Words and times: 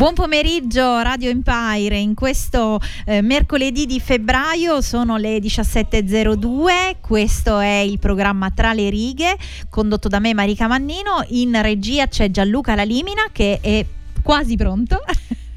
Buon 0.00 0.14
pomeriggio 0.14 1.02
Radio 1.02 1.28
Empire, 1.28 1.98
in 1.98 2.14
questo 2.14 2.80
eh, 3.04 3.20
mercoledì 3.20 3.84
di 3.84 4.00
febbraio 4.00 4.80
sono 4.80 5.18
le 5.18 5.36
17.02, 5.36 6.96
questo 7.02 7.58
è 7.58 7.80
il 7.80 7.98
programma 7.98 8.50
Tra 8.50 8.72
le 8.72 8.88
righe 8.88 9.36
condotto 9.68 10.08
da 10.08 10.18
me 10.18 10.32
Marica 10.32 10.68
Mannino, 10.68 11.22
in 11.28 11.60
regia 11.60 12.06
c'è 12.06 12.30
Gianluca 12.30 12.74
Lalimina 12.74 13.24
che 13.30 13.58
è 13.60 13.84
quasi 14.22 14.56
pronto. 14.56 15.02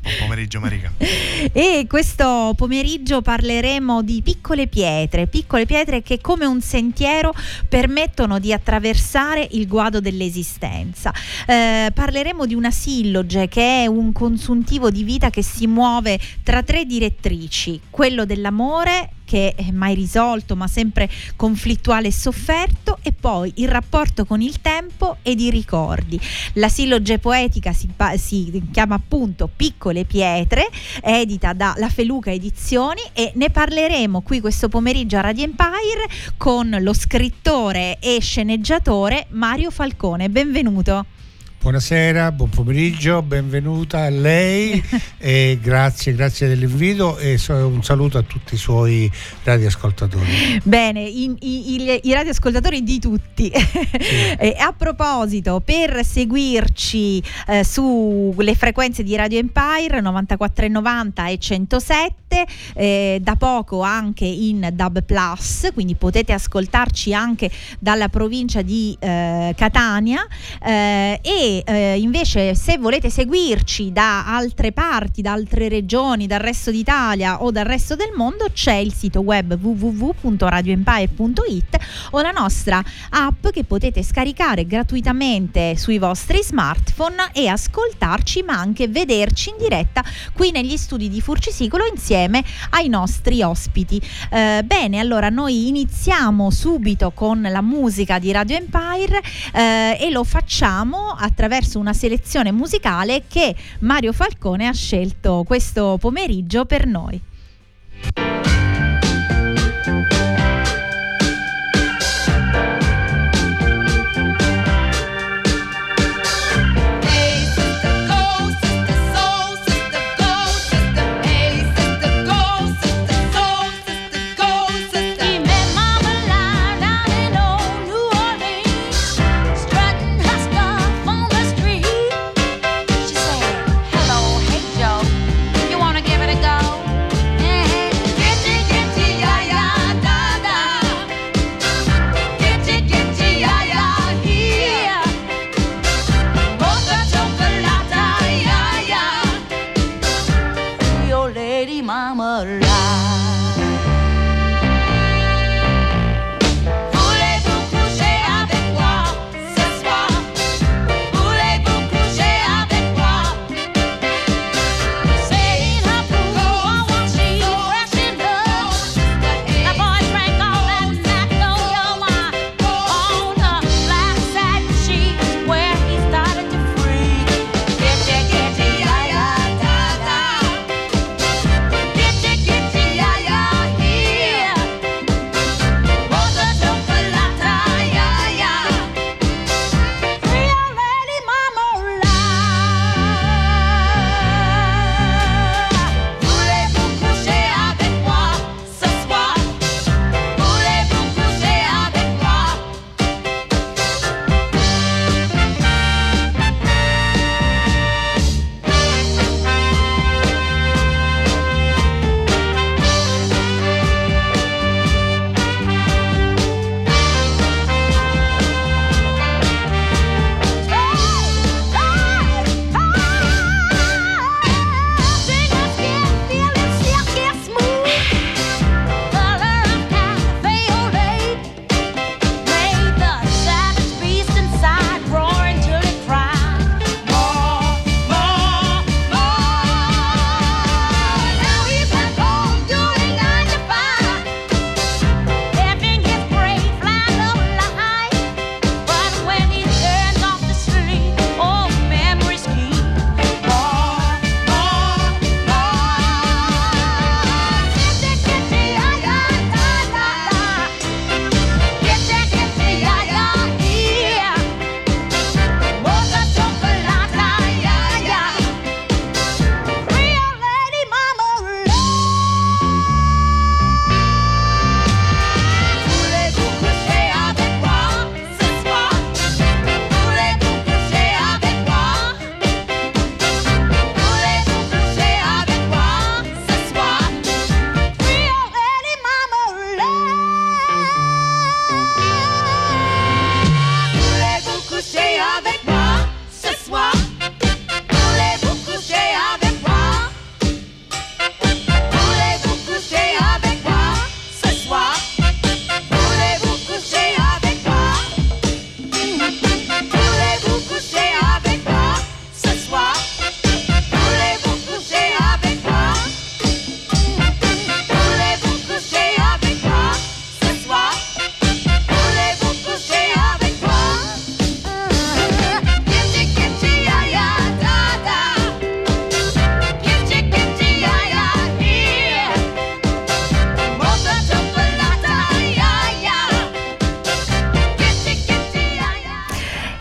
Buon 0.03 0.15
pomeriggio 0.19 0.59
Marica. 0.59 0.91
E 1.51 1.85
questo 1.89 2.53
pomeriggio 2.55 3.21
parleremo 3.21 4.01
di 4.01 4.21
piccole 4.21 4.67
pietre, 4.67 5.27
piccole 5.27 5.65
pietre 5.65 6.01
che 6.01 6.19
come 6.21 6.45
un 6.45 6.61
sentiero 6.61 7.33
permettono 7.67 8.39
di 8.39 8.53
attraversare 8.53 9.47
il 9.51 9.67
guado 9.67 9.99
dell'esistenza. 9.99 11.13
Eh, 11.45 11.91
parleremo 11.93 12.45
di 12.45 12.53
una 12.53 12.71
silloge 12.71 13.47
che 13.47 13.83
è 13.83 13.87
un 13.87 14.11
consuntivo 14.11 14.89
di 14.89 15.03
vita 15.03 15.29
che 15.29 15.41
si 15.41 15.67
muove 15.67 16.19
tra 16.43 16.63
tre 16.63 16.85
direttrici, 16.85 17.79
quello 17.89 18.25
dell'amore, 18.25 19.09
che 19.25 19.53
è 19.55 19.71
mai 19.71 19.95
risolto 19.95 20.55
ma 20.55 20.67
sempre 20.67 21.09
conflittuale 21.35 22.07
e 22.07 22.11
sofferto 22.11 22.97
e 23.01 23.11
poi 23.11 23.51
il 23.55 23.67
rapporto 23.67 24.25
con 24.25 24.41
il 24.41 24.61
tempo 24.61 25.17
ed 25.21 25.39
i 25.39 25.49
ricordi. 25.49 26.19
La 26.53 26.69
silloge 26.69 27.19
poetica 27.19 27.73
si, 27.73 27.89
si 28.17 28.61
chiama 28.71 28.95
appunto 28.95 29.49
Piccole 29.53 30.05
Pietre, 30.05 30.67
edita 31.01 31.53
da 31.53 31.73
La 31.77 31.89
Feluca 31.89 32.31
Edizioni 32.31 33.01
e 33.13 33.31
ne 33.35 33.49
parleremo 33.49 34.21
qui 34.21 34.39
questo 34.39 34.69
pomeriggio 34.69 35.17
a 35.17 35.21
Radio 35.21 35.43
Empire 35.43 36.07
con 36.37 36.75
lo 36.79 36.93
scrittore 36.93 37.99
e 37.99 38.19
sceneggiatore 38.19 39.27
Mario 39.29 39.71
Falcone. 39.71 40.29
Benvenuto. 40.29 41.22
Buonasera, 41.63 42.33
buon 42.33 42.49
pomeriggio, 42.49 43.21
benvenuta 43.21 44.01
a 44.01 44.09
lei 44.09 44.83
e 45.17 45.57
grazie, 45.61 46.13
grazie 46.13 46.49
dell'invito 46.49 47.17
e 47.17 47.39
un 47.47 47.81
saluto 47.81 48.17
a 48.17 48.21
tutti 48.21 48.55
i 48.55 48.57
suoi 48.57 49.09
radioascoltatori. 49.43 50.59
Bene, 50.61 51.03
i, 51.03 51.33
i, 51.39 51.99
i 52.03 52.13
radioascoltatori 52.13 52.83
di 52.83 52.99
tutti. 52.99 53.49
Sì. 53.49 54.35
e 54.37 54.55
a 54.59 54.73
proposito, 54.77 55.61
per 55.63 56.03
seguirci 56.03 57.23
eh, 57.47 57.63
sulle 57.63 58.55
frequenze 58.55 59.01
di 59.01 59.15
Radio 59.15 59.39
Empire 59.39 60.01
94,90 60.01 61.29
e 61.29 61.37
107, 61.39 62.45
eh, 62.73 63.19
da 63.21 63.37
poco 63.37 63.81
anche 63.81 64.25
in 64.25 64.67
Dub 64.73 65.01
Plus, 65.03 65.69
quindi 65.73 65.95
potete 65.95 66.33
ascoltarci 66.33 67.13
anche 67.13 67.49
dalla 67.79 68.09
provincia 68.09 68.61
di 68.61 68.97
eh, 68.99 69.53
Catania 69.55 70.27
eh, 70.61 71.21
eh, 71.63 71.97
invece 71.99 72.55
se 72.55 72.77
volete 72.77 73.09
seguirci 73.09 73.91
da 73.91 74.25
altre 74.25 74.71
parti, 74.71 75.21
da 75.21 75.33
altre 75.33 75.67
regioni, 75.69 76.27
dal 76.27 76.39
resto 76.39 76.71
d'Italia 76.71 77.43
o 77.43 77.51
dal 77.51 77.65
resto 77.65 77.95
del 77.95 78.11
mondo, 78.15 78.45
c'è 78.51 78.75
il 78.75 78.93
sito 78.93 79.19
web 79.21 79.57
www.radioempire.it 79.59 81.77
o 82.11 82.21
la 82.21 82.31
nostra 82.31 82.83
app 83.09 83.47
che 83.49 83.63
potete 83.63 84.03
scaricare 84.03 84.65
gratuitamente 84.65 85.75
sui 85.77 85.97
vostri 85.97 86.41
smartphone 86.41 87.31
e 87.33 87.47
ascoltarci 87.47 88.43
ma 88.43 88.53
anche 88.53 88.87
vederci 88.87 89.49
in 89.49 89.57
diretta 89.57 90.03
qui 90.33 90.51
negli 90.51 90.77
studi 90.77 91.09
di 91.09 91.19
Furcisicolo 91.21 91.85
insieme 91.85 92.43
ai 92.71 92.89
nostri 92.89 93.43
ospiti. 93.43 94.01
Eh, 94.29 94.63
bene, 94.65 94.99
allora 94.99 95.29
noi 95.29 95.67
iniziamo 95.67 96.49
subito 96.49 97.11
con 97.11 97.41
la 97.41 97.61
musica 97.61 98.19
di 98.19 98.31
Radio 98.31 98.57
Empire 98.57 99.21
eh, 99.53 99.97
e 99.99 100.09
lo 100.11 100.23
facciamo 100.23 101.09
attraverso 101.09 101.42
una 101.79 101.93
selezione 101.93 102.51
musicale 102.51 103.23
che 103.27 103.55
Mario 103.79 104.13
Falcone 104.13 104.67
ha 104.67 104.73
scelto 104.73 105.43
questo 105.45 105.97
pomeriggio 105.99 106.65
per 106.65 106.85
noi. 106.85 107.21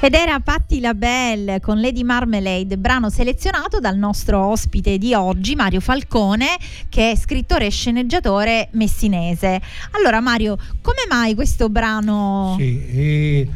Ed 0.04 0.14
era 0.14 0.40
Patti 0.40 0.80
Labelle 0.80 1.60
con 1.60 1.80
Lady 1.80 2.02
Marmalade, 2.02 2.76
brano 2.76 3.08
selezionato 3.08 3.78
dal 3.78 3.96
nostro 3.96 4.44
ospite 4.46 4.98
di 4.98 5.14
oggi, 5.14 5.54
Mario 5.54 5.78
Falcone, 5.78 6.56
che 6.88 7.12
è 7.12 7.16
scrittore 7.16 7.66
e 7.66 7.70
sceneggiatore 7.70 8.68
messinese. 8.72 9.60
Allora 9.92 10.18
Mario, 10.18 10.58
come 10.80 11.04
mai 11.08 11.36
questo 11.36 11.68
brano? 11.68 12.56
Sì, 12.58 12.84
eh, 12.84 13.48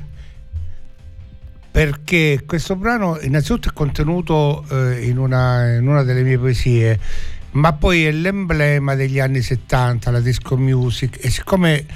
perché 1.69 2.45
questo 2.47 2.77
brano 2.77 3.19
innanzitutto 3.23 3.71
è 3.71 3.73
contenuto 3.73 4.65
eh, 4.71 5.05
in, 5.05 5.19
una, 5.19 5.75
in 5.75 5.89
una 5.89 6.05
delle 6.05 6.23
mie 6.23 6.39
poesie, 6.39 7.01
ma 7.51 7.73
poi 7.73 8.05
è 8.05 8.13
l'emblema 8.13 8.95
degli 8.95 9.19
anni 9.19 9.43
70, 9.43 10.13
la 10.13 10.21
disco 10.21 10.57
music, 10.57 11.19
e 11.25 11.29
siccome 11.29 11.87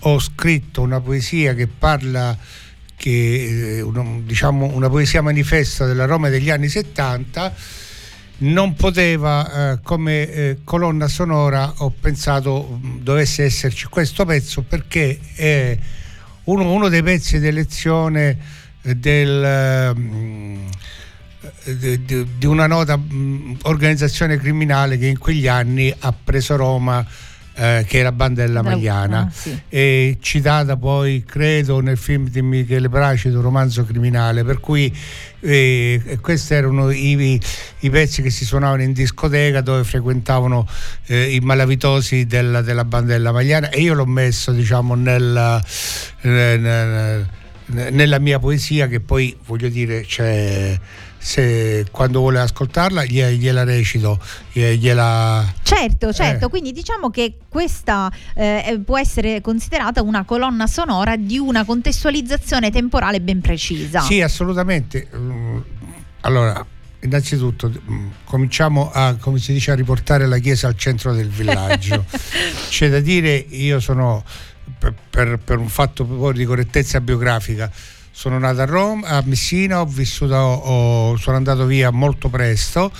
ho 0.00 0.18
scritto 0.18 0.82
una 0.82 1.00
poesia 1.00 1.54
che 1.54 1.68
parla 1.68 2.36
che 3.00 3.78
eh, 3.78 3.80
una, 3.80 4.04
diciamo 4.20 4.66
una 4.74 4.90
poesia 4.90 5.22
manifesta 5.22 5.86
della 5.86 6.04
Roma 6.04 6.28
degli 6.28 6.50
anni 6.50 6.68
70 6.68 7.54
non 8.38 8.74
poteva 8.74 9.72
eh, 9.72 9.78
come 9.82 10.30
eh, 10.30 10.58
colonna 10.64 11.08
sonora 11.08 11.72
ho 11.78 11.94
pensato 11.98 12.78
dovesse 12.98 13.44
esserci 13.44 13.86
questo 13.86 14.26
pezzo 14.26 14.60
perché 14.60 15.18
è 15.34 15.78
uno, 16.44 16.70
uno 16.70 16.88
dei 16.88 17.02
pezzi 17.02 17.38
d'elezione 17.38 18.36
del, 18.82 19.94
mm, 19.96 20.66
di, 21.64 22.04
di, 22.04 22.26
di, 22.36 22.46
una 22.46 22.66
nota 22.66 22.98
mh, 22.98 23.60
organizzazione 23.62 24.36
criminale 24.36 24.98
che 24.98 25.06
in 25.06 25.18
quegli 25.18 25.48
anni 25.48 25.94
ha 26.00 26.12
preso 26.12 26.54
Roma 26.56 27.06
eh, 27.60 27.84
che 27.86 27.98
era 27.98 28.10
Bandella 28.10 28.62
Magliana, 28.62 29.26
ah, 29.26 29.30
sì. 29.30 29.60
e 29.68 30.16
citata 30.20 30.78
poi 30.78 31.24
credo 31.26 31.80
nel 31.80 31.98
film 31.98 32.26
di 32.26 32.40
Michele 32.40 32.88
Bracido, 32.88 33.42
Romanzo 33.42 33.84
criminale, 33.84 34.44
per 34.44 34.60
cui 34.60 34.90
eh, 35.40 36.18
questi 36.22 36.54
erano 36.54 36.90
i, 36.90 37.38
i, 37.80 37.90
pezzi 37.90 38.22
che 38.22 38.30
si 38.30 38.46
suonavano 38.46 38.80
in 38.80 38.94
discoteca 38.94 39.60
dove 39.60 39.84
frequentavano 39.84 40.66
eh, 41.04 41.34
i 41.34 41.40
malavitosi 41.40 42.24
della, 42.24 42.62
della 42.62 42.86
Bandella 42.86 43.30
Magliana 43.30 43.68
e 43.68 43.82
io 43.82 43.92
l'ho 43.92 44.06
messo 44.06 44.52
diciamo 44.52 44.94
nella, 44.94 45.62
nella, 46.22 47.26
nella 47.66 48.18
mia 48.18 48.38
poesia 48.38 48.86
che 48.86 49.00
poi 49.00 49.36
voglio 49.44 49.68
dire 49.68 50.00
c'è 50.06 50.78
se 51.22 51.84
quando 51.90 52.20
vuole 52.20 52.40
ascoltarla 52.40 53.04
gliela 53.04 53.62
recito, 53.62 54.18
gliela... 54.52 55.46
Certo, 55.62 56.14
certo, 56.14 56.46
eh. 56.46 56.48
quindi 56.48 56.72
diciamo 56.72 57.10
che 57.10 57.34
questa 57.46 58.10
eh, 58.34 58.80
può 58.82 58.98
essere 58.98 59.42
considerata 59.42 60.00
una 60.00 60.24
colonna 60.24 60.66
sonora 60.66 61.16
di 61.16 61.38
una 61.38 61.66
contestualizzazione 61.66 62.70
temporale 62.70 63.20
ben 63.20 63.42
precisa. 63.42 64.00
Sì, 64.00 64.22
assolutamente. 64.22 65.08
Mm, 65.14 65.58
allora, 66.22 66.64
innanzitutto 67.00 67.70
mm, 67.70 68.08
cominciamo 68.24 68.90
a, 68.90 69.14
come 69.16 69.38
si 69.38 69.52
dice, 69.52 69.72
a 69.72 69.74
riportare 69.74 70.26
la 70.26 70.38
chiesa 70.38 70.68
al 70.68 70.76
centro 70.76 71.12
del 71.12 71.28
villaggio. 71.28 72.06
C'è 72.70 72.88
da 72.88 73.00
dire, 73.00 73.34
io 73.36 73.78
sono, 73.78 74.24
per, 74.78 74.94
per, 75.10 75.38
per 75.38 75.58
un 75.58 75.68
fatto 75.68 76.32
di 76.32 76.44
correttezza 76.46 76.98
biografica, 77.02 77.70
sono 78.10 78.38
nato 78.38 78.60
a 78.60 78.64
Roma, 78.64 79.08
a 79.08 79.22
Messina, 79.24 79.80
ho 79.80 79.86
vissuto, 79.86 80.34
ho, 80.34 81.16
sono 81.16 81.36
andato 81.36 81.64
via 81.64 81.90
molto 81.90 82.28
presto. 82.28 82.92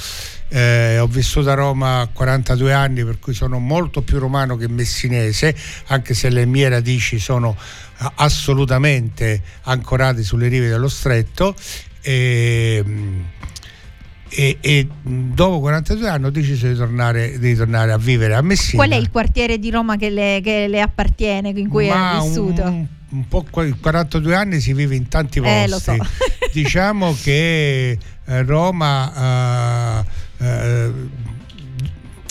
Eh, 0.49 0.99
ho 0.99 1.07
vissuto 1.07 1.50
a 1.50 1.55
Roma 1.55 2.09
42 2.12 2.73
anni, 2.73 3.05
per 3.05 3.19
cui 3.19 3.35
sono 3.35 3.59
molto 3.59 4.02
più 4.02 4.19
romano 4.19 4.57
che 4.57 4.69
messinese, 4.69 5.55
anche 5.88 6.14
se 6.14 6.29
le 6.29 6.45
mie 6.45 6.69
radici 6.69 7.19
sono 7.19 7.57
eh, 7.99 8.11
assolutamente 8.17 9.43
ancorate 9.62 10.23
sulle 10.23 10.49
rive 10.49 10.69
dello 10.69 10.88
stretto. 10.88 11.55
E, 12.02 12.85
e, 14.33 14.59
e, 14.61 14.88
dopo 15.02 15.61
42 15.61 16.09
anni 16.09 16.25
ho 16.26 16.31
deciso 16.31 16.67
di 16.67 16.75
tornare, 16.75 17.38
di 17.38 17.55
tornare, 17.55 17.93
a 17.93 17.99
vivere 17.99 18.35
a 18.35 18.43
Messina. 18.43 18.85
Qual 18.85 18.97
è 18.97 19.00
il 19.00 19.11
quartiere 19.11 19.59
di 19.59 19.71
Roma 19.71 19.97
che 19.97 20.09
le, 20.09 20.40
che 20.43 20.67
le 20.67 20.81
appartiene, 20.81 21.50
in 21.50 21.69
cui 21.69 21.90
hai 21.90 22.21
vissuto? 22.23 22.62
Un, 22.62 22.87
un 23.11 23.26
po' 23.29 23.45
42 23.50 24.35
anni 24.35 24.61
si 24.61 24.73
vive 24.73 24.95
in 24.95 25.09
tanti 25.09 25.40
posti. 25.40 25.90
Eh, 25.90 25.97
so. 25.97 25.97
diciamo 26.52 27.17
che 27.23 27.99
eh, 28.25 28.43
Roma 28.43 30.05
eh, 30.38 30.47
eh, 30.47 30.93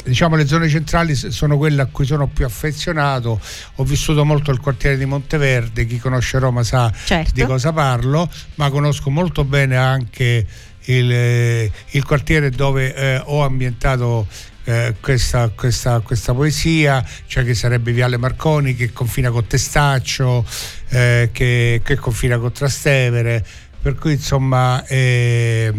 diciamo 0.04 0.36
le 0.36 0.48
zone 0.48 0.70
centrali 0.70 1.14
sono 1.16 1.58
quelle 1.58 1.82
a 1.82 1.86
cui 1.86 2.06
sono 2.06 2.28
più 2.28 2.46
affezionato 2.46 3.40
ho 3.76 3.84
vissuto 3.84 4.26
molto 4.26 4.52
il 4.52 4.60
quartiere 4.60 4.98
di 4.98 5.06
Monteverde 5.06 5.86
chi 5.86 6.00
conosce 6.00 6.40
Roma 6.40 6.64
sa 6.64 6.92
certo. 7.06 7.32
di 7.34 7.44
cosa 7.44 7.72
parlo 7.74 8.30
ma 8.56 8.70
conosco 8.70 9.10
molto 9.10 9.44
bene 9.44 9.76
anche 9.76 10.46
il, 10.86 11.12
eh, 11.12 11.72
il 11.92 12.06
quartiere 12.06 12.50
dove 12.50 12.96
eh, 12.96 13.22
ho 13.24 13.44
ambientato 13.44 14.28
eh, 14.70 14.94
questa, 15.02 15.50
questa, 15.50 16.00
questa, 16.02 16.32
poesia, 16.36 17.04
cioè 17.26 17.44
che 17.44 17.56
sarebbe 17.56 17.92
Viale 17.92 18.18
Marconi 18.18 18.76
che 18.76 18.94
confina 18.94 19.32
con 19.32 19.48
Testaccio, 19.48 20.46
eh, 20.90 21.30
che, 21.32 21.82
che, 21.84 21.96
confina 21.96 22.38
con 22.38 22.52
Trastevere, 22.52 23.44
per 23.82 23.96
cui 23.96 24.12
insomma 24.12 24.86
eh, 24.86 25.74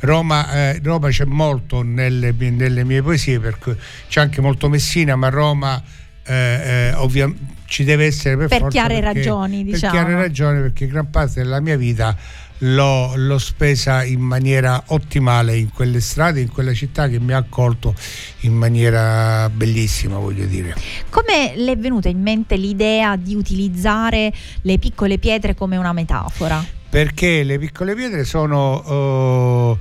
Roma, 0.00 0.50
eh, 0.52 0.80
Roma, 0.82 1.10
c'è 1.10 1.26
molto 1.26 1.82
nelle, 1.82 2.32
nelle, 2.38 2.84
mie 2.84 3.02
poesie, 3.02 3.38
perché 3.40 3.76
c'è 4.08 4.22
anche 4.22 4.40
molto 4.40 4.70
Messina, 4.70 5.16
ma 5.16 5.28
Roma 5.28 5.82
eh, 6.24 6.92
ovviamente 6.94 7.52
ci 7.66 7.84
deve 7.84 8.06
essere 8.06 8.36
per, 8.36 8.48
per 8.48 8.60
forza 8.60 8.78
chiare 8.78 9.00
perché, 9.00 9.18
ragioni, 9.18 9.64
diciamo. 9.64 9.92
Per 9.92 10.02
chiare 10.02 10.14
ragioni, 10.14 10.60
perché 10.60 10.86
gran 10.86 11.10
parte 11.10 11.42
della 11.42 11.60
mia 11.60 11.76
vita 11.76 12.16
l'ho, 12.58 13.14
l'ho, 13.16 13.38
spesa 13.38 14.04
in 14.04 14.20
maniera 14.20 14.82
ottimale 14.86 15.56
in 15.56 15.70
quelle 15.70 16.00
strade, 16.00 16.40
in 16.40 16.50
quella 16.50 16.72
città 16.72 17.08
che 17.08 17.18
mi 17.18 17.32
ha 17.32 17.38
accolto 17.38 17.94
in 18.40 18.54
maniera 18.54 19.48
bellissima, 19.50 20.18
voglio 20.18 20.46
dire. 20.46 20.74
Come 21.10 21.54
le 21.56 21.72
è 21.72 21.76
venuta 21.76 22.08
in 22.08 22.20
mente 22.20 22.56
l'idea 22.56 23.16
di 23.16 23.34
utilizzare 23.34 24.32
le 24.62 24.78
piccole 24.78 25.18
pietre 25.18 25.54
come 25.54 25.76
una 25.76 25.92
metafora? 25.92 26.64
Perché 26.88 27.42
le 27.42 27.58
piccole 27.58 27.94
pietre 27.94 28.24
sono... 28.24 29.78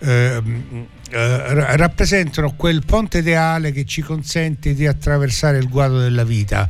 Uh, 0.00 0.06
uh, 0.06 0.86
Uh, 1.08 1.76
rappresentano 1.76 2.54
quel 2.56 2.82
ponte 2.84 3.18
ideale 3.18 3.70
che 3.70 3.84
ci 3.84 4.02
consente 4.02 4.74
di 4.74 4.88
attraversare 4.88 5.56
il 5.56 5.68
guado 5.68 6.00
della 6.00 6.24
vita 6.24 6.68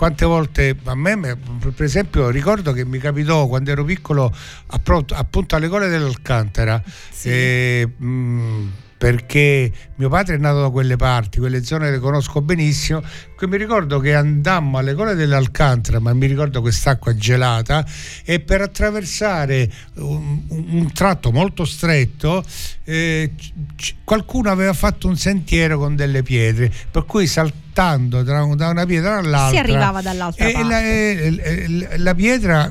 quante 0.00 0.24
volte 0.24 0.74
a 0.84 0.94
me, 0.94 1.18
per 1.18 1.84
esempio, 1.84 2.30
ricordo 2.30 2.72
che 2.72 2.86
mi 2.86 2.96
capitò 2.96 3.46
quando 3.48 3.70
ero 3.70 3.84
piccolo 3.84 4.34
appunto 4.68 5.56
alle 5.56 5.68
gole 5.68 5.88
dell'Alcantara. 5.88 6.82
Sì. 7.10 7.28
E, 7.28 7.88
mh, 7.98 8.06
mm, 8.06 8.68
perché 9.00 9.72
mio 9.94 10.10
padre 10.10 10.34
è 10.34 10.38
nato 10.38 10.60
da 10.60 10.68
quelle 10.68 10.96
parti, 10.96 11.38
quelle 11.38 11.64
zone 11.64 11.90
le 11.90 11.98
conosco 12.00 12.42
benissimo. 12.42 13.02
Mi 13.40 13.56
ricordo 13.56 13.98
che 13.98 14.14
andammo 14.14 14.76
alle 14.76 14.92
gole 14.92 15.14
dell'Alcantara, 15.14 16.00
ma 16.00 16.12
mi 16.12 16.26
ricordo 16.26 16.60
quest'acqua 16.60 17.16
gelata, 17.16 17.82
e 18.26 18.40
per 18.40 18.60
attraversare 18.60 19.72
un, 19.94 20.42
un 20.48 20.92
tratto 20.92 21.32
molto 21.32 21.64
stretto, 21.64 22.44
eh, 22.84 23.32
c- 23.74 23.94
qualcuno 24.04 24.50
aveva 24.50 24.74
fatto 24.74 25.08
un 25.08 25.16
sentiero 25.16 25.78
con 25.78 25.96
delle 25.96 26.22
pietre, 26.22 26.70
per 26.90 27.06
cui 27.06 27.26
saltando 27.26 28.22
da 28.22 28.42
una 28.42 28.84
pietra 28.84 29.16
all'altra 29.16 29.48
si 29.48 29.56
arrivava 29.56 30.02
dall'altra 30.02 30.44
parte. 30.44 30.68
La, 30.68 30.82
e, 30.82 31.96
la, 31.96 32.14
pietra 32.14 32.70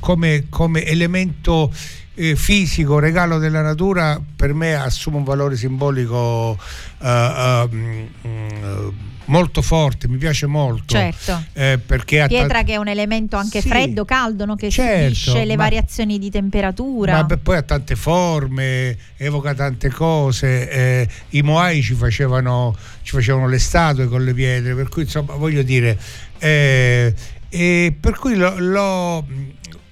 come, 0.00 0.46
come 0.48 0.84
elemento 0.84 1.72
eh, 2.20 2.36
fisico, 2.36 2.98
regalo 2.98 3.38
della 3.38 3.62
natura, 3.62 4.20
per 4.36 4.52
me 4.52 4.74
assume 4.74 5.16
un 5.16 5.24
valore 5.24 5.56
simbolico 5.56 6.58
uh, 6.98 7.06
uh, 7.06 8.94
molto 9.24 9.62
forte, 9.62 10.06
mi 10.06 10.18
piace 10.18 10.44
molto. 10.44 10.94
Certo. 10.94 11.44
Eh, 11.54 11.78
perché 11.84 12.26
Pietra 12.28 12.58
ta- 12.58 12.62
che 12.64 12.74
è 12.74 12.76
un 12.76 12.88
elemento 12.88 13.36
anche 13.36 13.62
sì, 13.62 13.68
freddo, 13.68 14.04
caldo, 14.04 14.44
no? 14.44 14.54
che 14.54 14.68
certo, 14.68 15.14
subisce 15.14 15.44
le 15.46 15.56
ma, 15.56 15.62
variazioni 15.62 16.18
di 16.18 16.30
temperatura. 16.30 17.24
Ma 17.26 17.38
poi 17.38 17.56
ha 17.56 17.62
tante 17.62 17.96
forme, 17.96 18.98
evoca 19.16 19.54
tante 19.54 19.90
cose. 19.90 20.68
Eh, 20.68 21.08
I 21.30 21.42
Moai 21.42 21.80
ci 21.80 21.94
facevano, 21.94 22.76
ci 23.02 23.12
facevano 23.12 23.48
le 23.48 23.58
statue 23.58 24.08
con 24.08 24.22
le 24.22 24.34
pietre, 24.34 24.74
per 24.74 24.88
cui 24.88 25.02
insomma 25.04 25.34
voglio 25.36 25.62
dire... 25.62 25.98
Eh, 26.38 27.14
e 27.52 27.92
per 27.98 28.16
cui 28.16 28.36
l'ho, 28.36 28.54
l'ho 28.58 29.26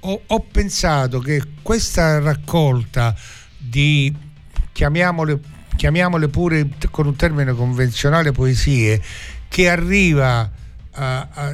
ho, 0.08 0.22
ho 0.26 0.40
pensato 0.40 1.18
che 1.20 1.42
questa 1.62 2.18
raccolta 2.18 3.14
di, 3.56 4.14
chiamiamole, 4.72 5.38
chiamiamole 5.76 6.28
pure 6.28 6.68
con 6.90 7.06
un 7.06 7.16
termine 7.16 7.52
convenzionale, 7.52 8.32
poesie, 8.32 9.00
che 9.48 9.68
arriva 9.68 10.50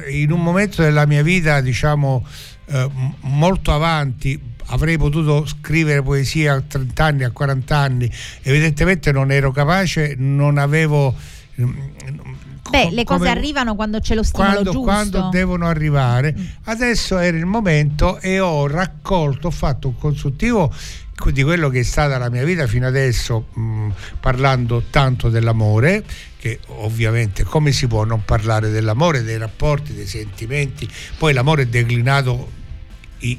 in 0.09 0.31
un 0.31 0.41
momento 0.41 0.81
della 0.81 1.05
mia 1.05 1.21
vita, 1.21 1.61
diciamo, 1.61 2.25
uh, 2.65 2.91
molto 3.21 3.71
avanti, 3.73 4.41
avrei 4.67 4.97
potuto 4.97 5.45
scrivere 5.45 6.01
poesia 6.01 6.55
a 6.55 6.61
30 6.61 7.03
anni, 7.03 7.23
a 7.25 7.29
40 7.29 7.77
anni, 7.77 8.11
evidentemente 8.41 9.11
non 9.11 9.31
ero 9.31 9.51
capace, 9.51 10.15
non 10.17 10.57
avevo 10.57 11.13
Beh, 12.75 12.91
le 12.91 13.03
cose 13.03 13.29
arrivano 13.29 13.75
quando 13.75 13.99
c'è 13.99 14.15
lo 14.15 14.23
stimolo 14.23 14.51
quando, 14.51 14.71
giusto. 14.71 14.85
Quando 14.85 15.29
devono 15.29 15.67
arrivare. 15.67 16.35
Mm. 16.37 16.45
Adesso 16.65 17.17
era 17.17 17.37
il 17.37 17.45
momento 17.45 18.19
e 18.19 18.39
ho 18.39 18.67
raccolto, 18.67 19.47
ho 19.47 19.51
fatto 19.51 19.87
un 19.87 19.97
consultivo 19.97 20.73
di 21.31 21.43
quello 21.43 21.69
che 21.69 21.79
è 21.79 21.83
stata 21.83 22.17
la 22.17 22.29
mia 22.29 22.43
vita 22.43 22.67
fino 22.67 22.85
adesso, 22.85 23.47
mh, 23.53 23.89
parlando 24.19 24.83
tanto 24.89 25.29
dell'amore, 25.29 26.03
che 26.37 26.59
ovviamente 26.67 27.43
come 27.43 27.71
si 27.71 27.87
può 27.87 28.03
non 28.03 28.23
parlare 28.25 28.69
dell'amore, 28.69 29.23
dei 29.23 29.37
rapporti, 29.37 29.93
dei 29.93 30.07
sentimenti, 30.07 30.87
poi 31.17 31.33
l'amore 31.33 31.63
è 31.63 31.67
declinato 31.67 32.63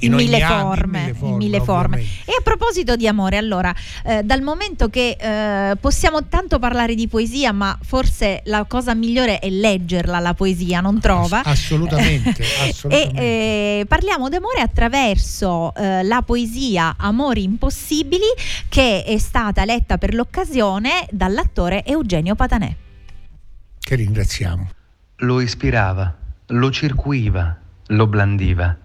in, 0.00 0.14
mille, 0.14 0.40
forme, 0.40 0.98
in 0.98 1.04
mille 1.04 1.14
forme. 1.14 1.28
in 1.28 1.36
mille 1.36 1.60
forme. 1.60 1.98
E 2.24 2.32
a 2.38 2.42
proposito 2.42 2.96
di 2.96 3.06
amore, 3.06 3.36
allora, 3.36 3.74
eh, 4.04 4.22
dal 4.22 4.42
momento 4.42 4.88
che 4.88 5.16
eh, 5.18 5.76
possiamo 5.76 6.26
tanto 6.26 6.58
parlare 6.58 6.94
di 6.94 7.08
poesia, 7.08 7.52
ma 7.52 7.78
forse 7.82 8.42
la 8.44 8.64
cosa 8.64 8.94
migliore 8.94 9.38
è 9.38 9.48
leggerla 9.48 10.18
la 10.18 10.34
poesia, 10.34 10.80
non 10.80 11.00
trova? 11.00 11.42
Assolutamente. 11.44 12.42
assolutamente. 12.68 13.20
e 13.20 13.78
eh, 13.80 13.86
parliamo 13.86 14.28
d'amore 14.28 14.60
attraverso 14.60 15.74
eh, 15.74 16.02
la 16.02 16.22
poesia 16.22 16.96
Amori 16.98 17.42
impossibili 17.42 18.26
che 18.68 19.04
è 19.04 19.18
stata 19.18 19.64
letta 19.64 19.98
per 19.98 20.14
l'occasione 20.14 21.06
dall'attore 21.10 21.84
Eugenio 21.84 22.34
Patanè. 22.34 22.76
Che 23.78 23.94
ringraziamo. 23.94 24.70
Lo 25.20 25.40
ispirava, 25.40 26.14
lo 26.46 26.70
circuiva, 26.70 27.56
lo 27.86 28.06
blandiva 28.06 28.76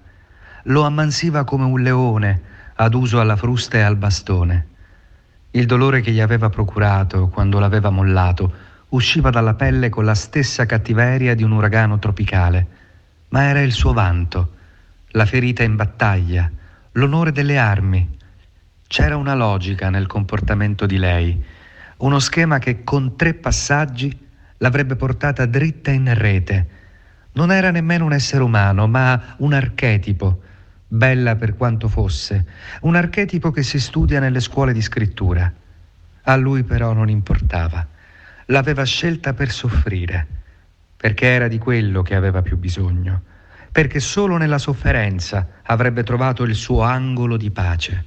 lo 0.65 0.84
ammansiva 0.84 1.44
come 1.44 1.65
un 1.65 1.82
leone, 1.82 2.41
ad 2.75 2.94
uso 2.94 3.20
alla 3.20 3.36
frusta 3.36 3.77
e 3.77 3.82
al 3.82 3.96
bastone. 3.96 4.68
Il 5.51 5.65
dolore 5.65 6.01
che 6.01 6.12
gli 6.12 6.20
aveva 6.20 6.50
procurato 6.50 7.27
quando 7.27 7.60
l'aveva 7.60 7.89
mollato 7.89 8.70
usciva 8.89 9.30
dalla 9.30 9.53
pelle 9.53 9.89
con 9.89 10.06
la 10.06 10.15
stessa 10.15 10.65
cattiveria 10.65 11.36
di 11.36 11.44
un 11.44 11.51
uragano 11.51 12.00
tropicale, 12.00 12.68
ma 13.30 13.44
era 13.44 13.62
il 13.62 13.72
suo 13.72 13.94
vanto, 13.94 14.53
la 15.10 15.25
ferita 15.25 15.63
in 15.63 15.75
battaglia, 15.75 16.50
l'onore 16.94 17.32
delle 17.32 17.58
armi. 17.58 18.18
C'era 18.88 19.15
una 19.15 19.36
logica 19.36 19.89
nel 19.89 20.08
comportamento 20.08 20.86
di 20.86 20.98
lei, 20.98 21.44
uno 21.98 22.20
schema 22.20 22.60
che 22.60 22.84
con 22.84 23.15
tre 23.15 23.34
passaggi 23.34 24.27
l'avrebbe 24.58 24.96
portata 24.96 25.46
dritta 25.46 25.91
in 25.91 26.13
rete. 26.13 26.68
Non 27.34 27.51
era 27.51 27.72
nemmeno 27.72 28.06
un 28.06 28.13
essere 28.13 28.44
umano, 28.44 28.88
ma 28.88 29.36
un 29.38 29.53
archetipo, 29.53 30.41
bella 30.93 31.38
per 31.38 31.55
quanto 31.55 31.88
fosse, 31.88 32.45
un 32.81 32.98
archetipo 32.98 33.50
che 33.50 33.63
si 33.63 33.79
studia 33.79 34.19
nelle 34.19 34.41
scuole 34.41 34.74
di 34.74 34.81
scrittura. 34.81 35.51
A 36.24 36.36
lui 36.36 36.63
però 36.63 36.91
non 36.91 37.10
importava. 37.10 37.88
L'aveva 38.48 38.83
scelta 38.83 39.33
per 39.33 39.51
soffrire, 39.51 40.27
perché 40.98 41.27
era 41.27 41.48
di 41.48 41.57
quello 41.60 42.01
che 42.01 42.13
aveva 42.13 42.41
più 42.41 42.57
bisogno, 42.57 43.21
perché 43.71 44.01
solo 44.01 44.36
nella 44.36 44.57
sofferenza 44.57 45.48
avrebbe 45.63 46.03
trovato 46.03 46.43
il 46.43 46.55
suo 46.55 46.81
angolo 46.81 47.38
di 47.38 47.51
pace, 47.51 48.05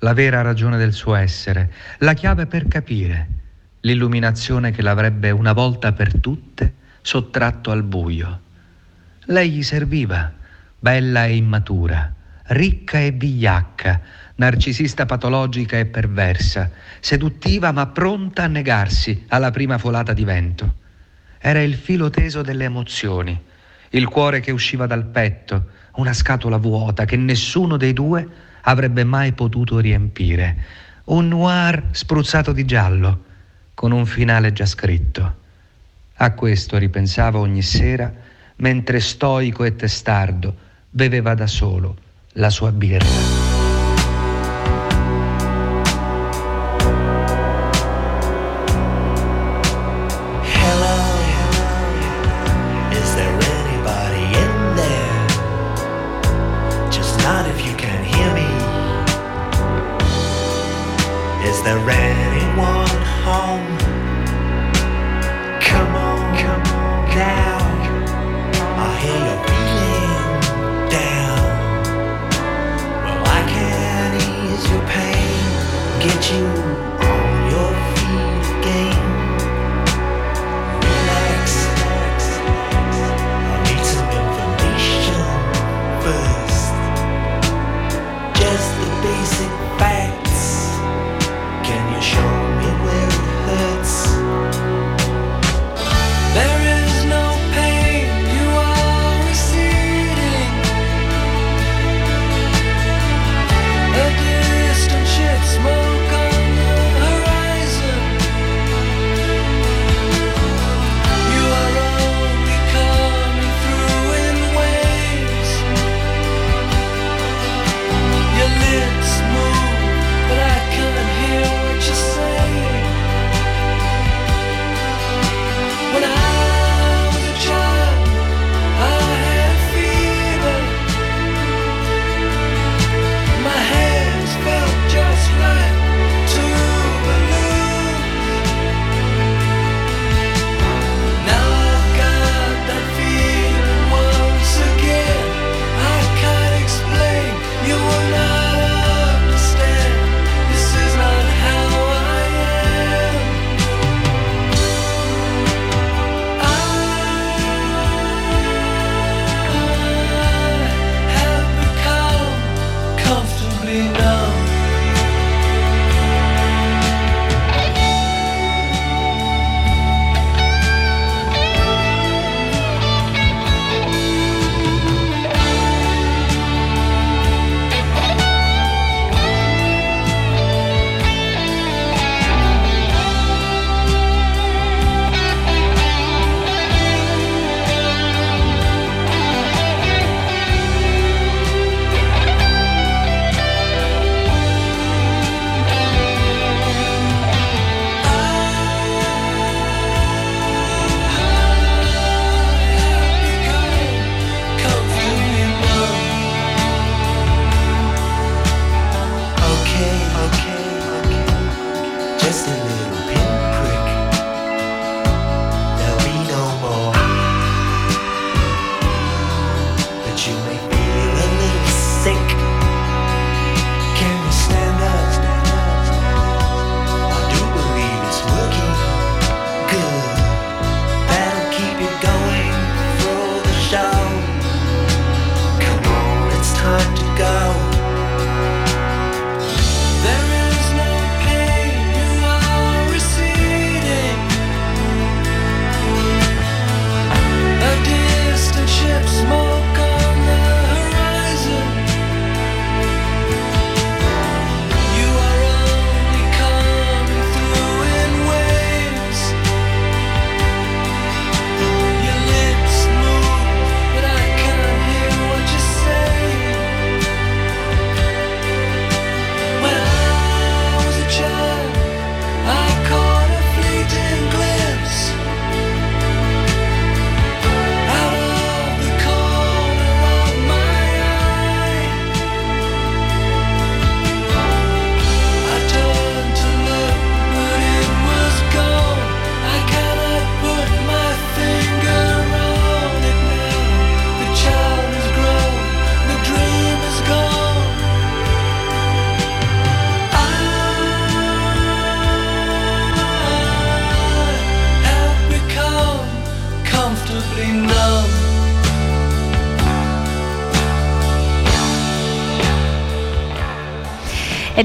la 0.00 0.12
vera 0.12 0.42
ragione 0.42 0.76
del 0.76 0.92
suo 0.92 1.14
essere, 1.14 1.72
la 2.00 2.12
chiave 2.12 2.44
per 2.44 2.68
capire, 2.68 3.28
l'illuminazione 3.80 4.72
che 4.72 4.82
l'avrebbe 4.82 5.30
una 5.30 5.54
volta 5.54 5.92
per 5.92 6.20
tutte 6.20 6.74
sottratto 7.00 7.70
al 7.70 7.82
buio. 7.82 8.40
Lei 9.24 9.50
gli 9.50 9.62
serviva 9.62 10.42
bella 10.84 11.24
e 11.24 11.36
immatura, 11.36 12.12
ricca 12.48 12.98
e 12.98 13.10
vigliacca, 13.10 14.02
narcisista 14.34 15.06
patologica 15.06 15.78
e 15.78 15.86
perversa, 15.86 16.70
seduttiva 17.00 17.72
ma 17.72 17.86
pronta 17.86 18.42
a 18.42 18.48
negarsi 18.48 19.24
alla 19.28 19.50
prima 19.50 19.78
folata 19.78 20.12
di 20.12 20.24
vento. 20.24 20.74
Era 21.38 21.62
il 21.62 21.74
filo 21.74 22.10
teso 22.10 22.42
delle 22.42 22.64
emozioni, 22.64 23.42
il 23.92 24.06
cuore 24.08 24.40
che 24.40 24.50
usciva 24.50 24.84
dal 24.84 25.06
petto, 25.06 25.68
una 25.94 26.12
scatola 26.12 26.58
vuota 26.58 27.06
che 27.06 27.16
nessuno 27.16 27.78
dei 27.78 27.94
due 27.94 28.28
avrebbe 28.60 29.04
mai 29.04 29.32
potuto 29.32 29.78
riempire, 29.78 30.64
un 31.04 31.28
noir 31.28 31.82
spruzzato 31.92 32.52
di 32.52 32.66
giallo, 32.66 33.24
con 33.72 33.90
un 33.90 34.04
finale 34.04 34.52
già 34.52 34.66
scritto. 34.66 35.36
A 36.16 36.32
questo 36.32 36.76
ripensava 36.76 37.38
ogni 37.38 37.62
sera, 37.62 38.12
mentre 38.56 39.00
stoico 39.00 39.64
e 39.64 39.76
testardo 39.76 40.64
beveva 40.94 41.34
da 41.34 41.48
solo 41.48 41.96
la 42.34 42.50
sua 42.50 42.70
birra. 42.70 43.43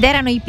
Ed 0.00 0.06
erano 0.06 0.30
i 0.30 0.40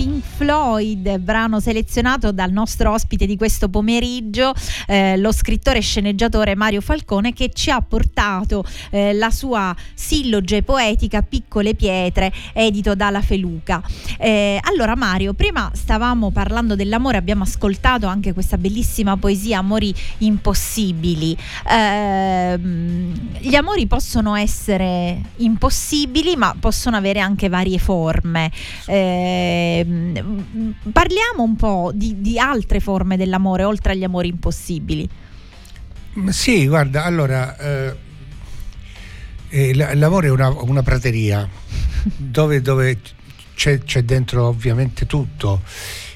Floyd, 0.81 1.19
brano 1.19 1.59
selezionato 1.59 2.31
dal 2.31 2.51
nostro 2.51 2.91
ospite 2.91 3.27
di 3.27 3.37
questo 3.37 3.69
pomeriggio, 3.69 4.51
eh, 4.87 5.15
lo 5.17 5.31
scrittore 5.31 5.77
e 5.77 5.81
sceneggiatore 5.81 6.55
Mario 6.55 6.81
Falcone, 6.81 7.33
che 7.33 7.51
ci 7.53 7.69
ha 7.69 7.79
portato 7.81 8.63
eh, 8.89 9.13
la 9.13 9.29
sua 9.29 9.75
silloge 9.93 10.63
poetica 10.63 11.21
Piccole 11.21 11.75
pietre, 11.75 12.33
edito 12.53 12.95
dalla 12.95 13.21
Feluca. 13.21 13.81
Eh, 14.17 14.59
allora 14.63 14.95
Mario, 14.95 15.33
prima 15.33 15.69
stavamo 15.71 16.31
parlando 16.31 16.75
dell'amore, 16.75 17.17
abbiamo 17.17 17.43
ascoltato 17.43 18.07
anche 18.07 18.33
questa 18.33 18.57
bellissima 18.57 19.15
poesia 19.17 19.59
Amori 19.59 19.93
impossibili. 20.19 21.37
Ehm, 21.69 23.37
gli 23.37 23.53
amori 23.53 23.85
possono 23.85 24.35
essere 24.35 25.21
impossibili, 25.37 26.35
ma 26.35 26.55
possono 26.59 26.97
avere 26.97 27.19
anche 27.19 27.49
varie 27.49 27.77
forme. 27.77 28.51
Eh, 28.87 29.85
parliamo 30.91 31.43
un 31.43 31.55
po' 31.55 31.91
di, 31.93 32.21
di 32.21 32.39
altre 32.39 32.79
forme 32.79 33.17
dell'amore, 33.17 33.63
oltre 33.63 33.93
agli 33.93 34.03
amori 34.03 34.29
impossibili. 34.29 35.09
Sì, 36.29 36.67
guarda, 36.67 37.05
allora, 37.05 37.57
eh, 37.57 37.95
eh, 39.49 39.73
l'amore 39.95 40.27
è 40.27 40.31
una, 40.31 40.49
una 40.49 40.83
prateria 40.83 41.47
dove, 42.17 42.61
dove 42.61 42.99
c'è, 43.55 43.79
c'è, 43.79 44.03
dentro 44.03 44.47
ovviamente 44.47 45.05
tutto. 45.05 45.61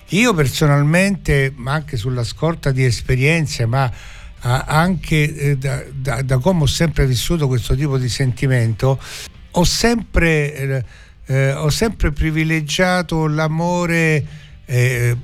Io 0.09 0.33
personalmente, 0.33 1.51
ma 1.55 1.73
anche 1.73 1.97
sulla 1.97 2.23
scorta 2.23 2.71
di 2.71 2.83
esperienze, 2.83 3.65
ma 3.65 3.91
anche 4.41 5.35
eh, 5.35 5.57
da, 5.57 5.83
da, 5.91 6.21
da, 6.21 6.37
come 6.37 6.63
ho 6.63 6.67
sempre 6.67 7.07
vissuto 7.07 7.47
questo 7.47 7.75
tipo 7.75 7.97
di 7.97 8.09
sentimento, 8.09 8.99
ho 9.51 9.63
sempre 9.63 10.85
eh, 11.27 11.33
eh, 11.35 11.53
ho 11.53 11.69
sempre 11.69 12.11
privilegiato 12.11 13.27
l'amore 13.27 14.43
eh, 14.67 15.15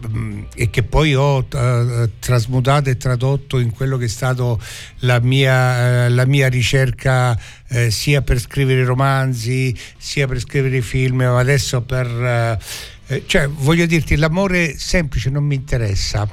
e 0.54 0.70
che 0.70 0.84
poi 0.84 1.16
ho 1.16 1.46
eh, 1.52 2.10
trasmutato 2.20 2.90
e 2.90 2.98
tradotto 2.98 3.58
in 3.58 3.72
quello 3.72 3.98
che 3.98 4.06
è 4.06 4.10
stato 4.10 4.62
la 5.00 5.20
mia, 5.20 6.06
eh, 6.06 6.10
la 6.10 6.26
mia 6.26 6.48
ricerca 6.48 7.38
eh, 7.68 7.90
sia 7.90 8.22
per 8.22 8.40
scrivere 8.40 8.84
romanzi 8.84 9.76
sia 9.98 10.28
per 10.28 10.40
scrivere 10.40 10.82
film. 10.82 11.18
Ma 11.18 11.40
adesso 11.40 11.82
per 11.82 12.60
eh, 13.08 13.24
cioè 13.26 13.48
voglio 13.48 13.86
dirti 13.86 14.16
l'amore 14.16 14.78
semplice 14.78 15.30
non 15.30 15.44
mi 15.44 15.56
interessa. 15.56 16.30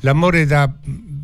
L'amore 0.00 0.44
da 0.44 0.70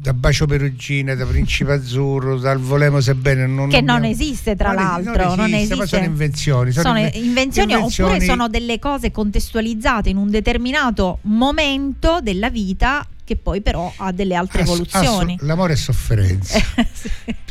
da 0.02 0.12
Bacio 0.12 0.46
Perugina, 0.46 1.14
da 1.14 1.24
Principe 1.24 1.74
Azzurro, 1.78 2.36
dal 2.36 2.58
Volemo 2.58 3.00
Sebbene. 3.00 3.46
Non 3.46 3.68
che 3.68 3.80
non 3.80 4.04
esiste 4.04 4.56
tra 4.56 4.72
l'altro. 4.72 5.12
Non 5.12 5.20
esiste, 5.20 5.36
non 5.36 5.54
esiste. 5.54 5.76
ma 5.76 5.86
sono 5.86 6.04
invenzioni. 6.04 6.72
Sono, 6.72 6.86
sono 6.86 6.98
invenzioni, 6.98 7.72
invenzioni, 7.72 8.12
oppure 8.12 8.20
sono 8.20 8.48
delle 8.48 8.80
cose 8.80 9.12
contestualizzate 9.12 10.10
in 10.10 10.16
un 10.16 10.28
determinato 10.28 11.18
momento 11.22 12.18
della 12.20 12.50
vita 12.50 13.06
che 13.24 13.36
poi 13.36 13.60
però 13.60 13.92
ha 13.96 14.10
delle 14.10 14.34
altre 14.34 14.62
ass- 14.62 14.68
evoluzioni. 14.68 15.34
Ass- 15.34 15.46
l'amore 15.46 15.74
è 15.74 15.76
sofferenza. 15.76 16.58
sì. 16.92 17.08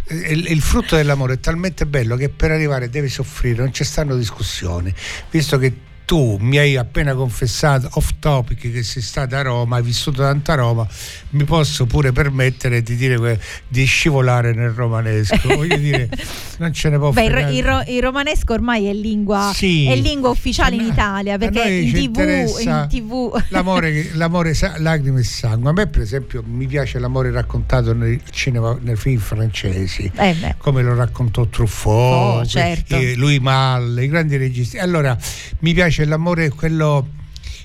il, 0.09 0.51
il, 0.51 0.61
frutto 0.61 0.97
dell'amore 0.97 1.35
è 1.35 1.39
talmente 1.39 1.85
bello 1.85 2.17
che 2.17 2.27
per 2.27 2.51
arrivare 2.51 2.89
devi 2.89 3.07
soffrire, 3.07 3.63
non 3.63 3.71
ci 3.71 3.85
stanno 3.85 4.17
discussioni. 4.17 4.93
Visto 5.29 5.57
che 5.57 5.73
tu 6.11 6.35
mi 6.41 6.57
hai 6.57 6.75
appena 6.75 7.13
confessato 7.13 7.87
off 7.93 8.15
topic 8.19 8.69
che 8.69 8.83
sei 8.83 9.01
stata 9.01 9.39
a 9.39 9.43
Roma, 9.43 9.77
hai 9.77 9.81
vissuto 9.81 10.23
tanto 10.23 10.51
a 10.51 10.55
Roma, 10.55 10.85
mi 11.29 11.45
posso 11.45 11.85
pure 11.85 12.11
permettere 12.11 12.83
di 12.83 12.97
dire 12.97 13.39
di 13.69 13.85
scivolare 13.85 14.53
nel 14.53 14.71
romanesco. 14.71 15.39
Voglio 15.55 15.77
dire, 15.77 16.09
non 16.59 16.73
ce 16.73 16.89
ne 16.89 16.97
può 16.97 17.11
Beh, 17.11 17.23
il, 17.23 17.55
il, 17.55 17.83
il, 17.87 18.01
romanesco 18.01 18.51
ormai 18.51 18.87
è 18.87 18.93
lingua, 18.93 19.53
sì, 19.55 19.87
è 19.87 19.95
lingua 19.95 20.27
ufficiale 20.31 20.75
in 20.75 20.81
Italia 20.81 21.37
perché 21.37 21.63
in 21.63 21.93
TV, 21.93 22.17
in 22.59 22.87
TV, 22.89 23.43
L'amore, 23.47 24.09
l'amore 24.15 24.53
lacrime 24.79 25.21
e 25.21 25.23
sangue. 25.23 25.69
A 25.69 25.73
me, 25.73 25.87
per 25.87 26.01
esempio, 26.01 26.43
mi 26.45 26.67
piace 26.67 26.99
l'amore 26.99 27.31
raccontato 27.31 27.93
nel 27.93 28.19
cinema, 28.31 28.77
nei 28.81 28.97
film 28.97 29.21
francesi, 29.21 30.11
eh 30.17 30.55
come 30.57 30.83
lo 30.83 30.93
raccontò 30.93 31.45
Truffaut, 31.45 32.41
oh, 32.41 32.45
certo. 32.45 32.97
Louis 33.15 33.39
Malle, 33.39 34.03
i 34.03 34.07
grandi 34.09 34.35
registi. 34.35 34.77
Allora, 34.77 35.17
mi 35.59 35.73
piace 35.73 35.99
invece 36.01 36.05
l'amore 36.05 36.45
è 36.45 36.49
quello 36.49 37.07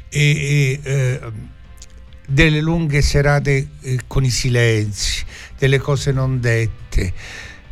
eh, 0.09 0.81
eh, 0.83 1.21
delle 2.27 2.61
lunghe 2.61 3.01
serate 3.01 3.69
eh, 3.81 4.01
con 4.07 4.25
i 4.25 4.31
silenzi, 4.31 5.25
delle 5.59 5.79
cose 5.79 6.13
non 6.13 6.41
dette, 6.41 7.13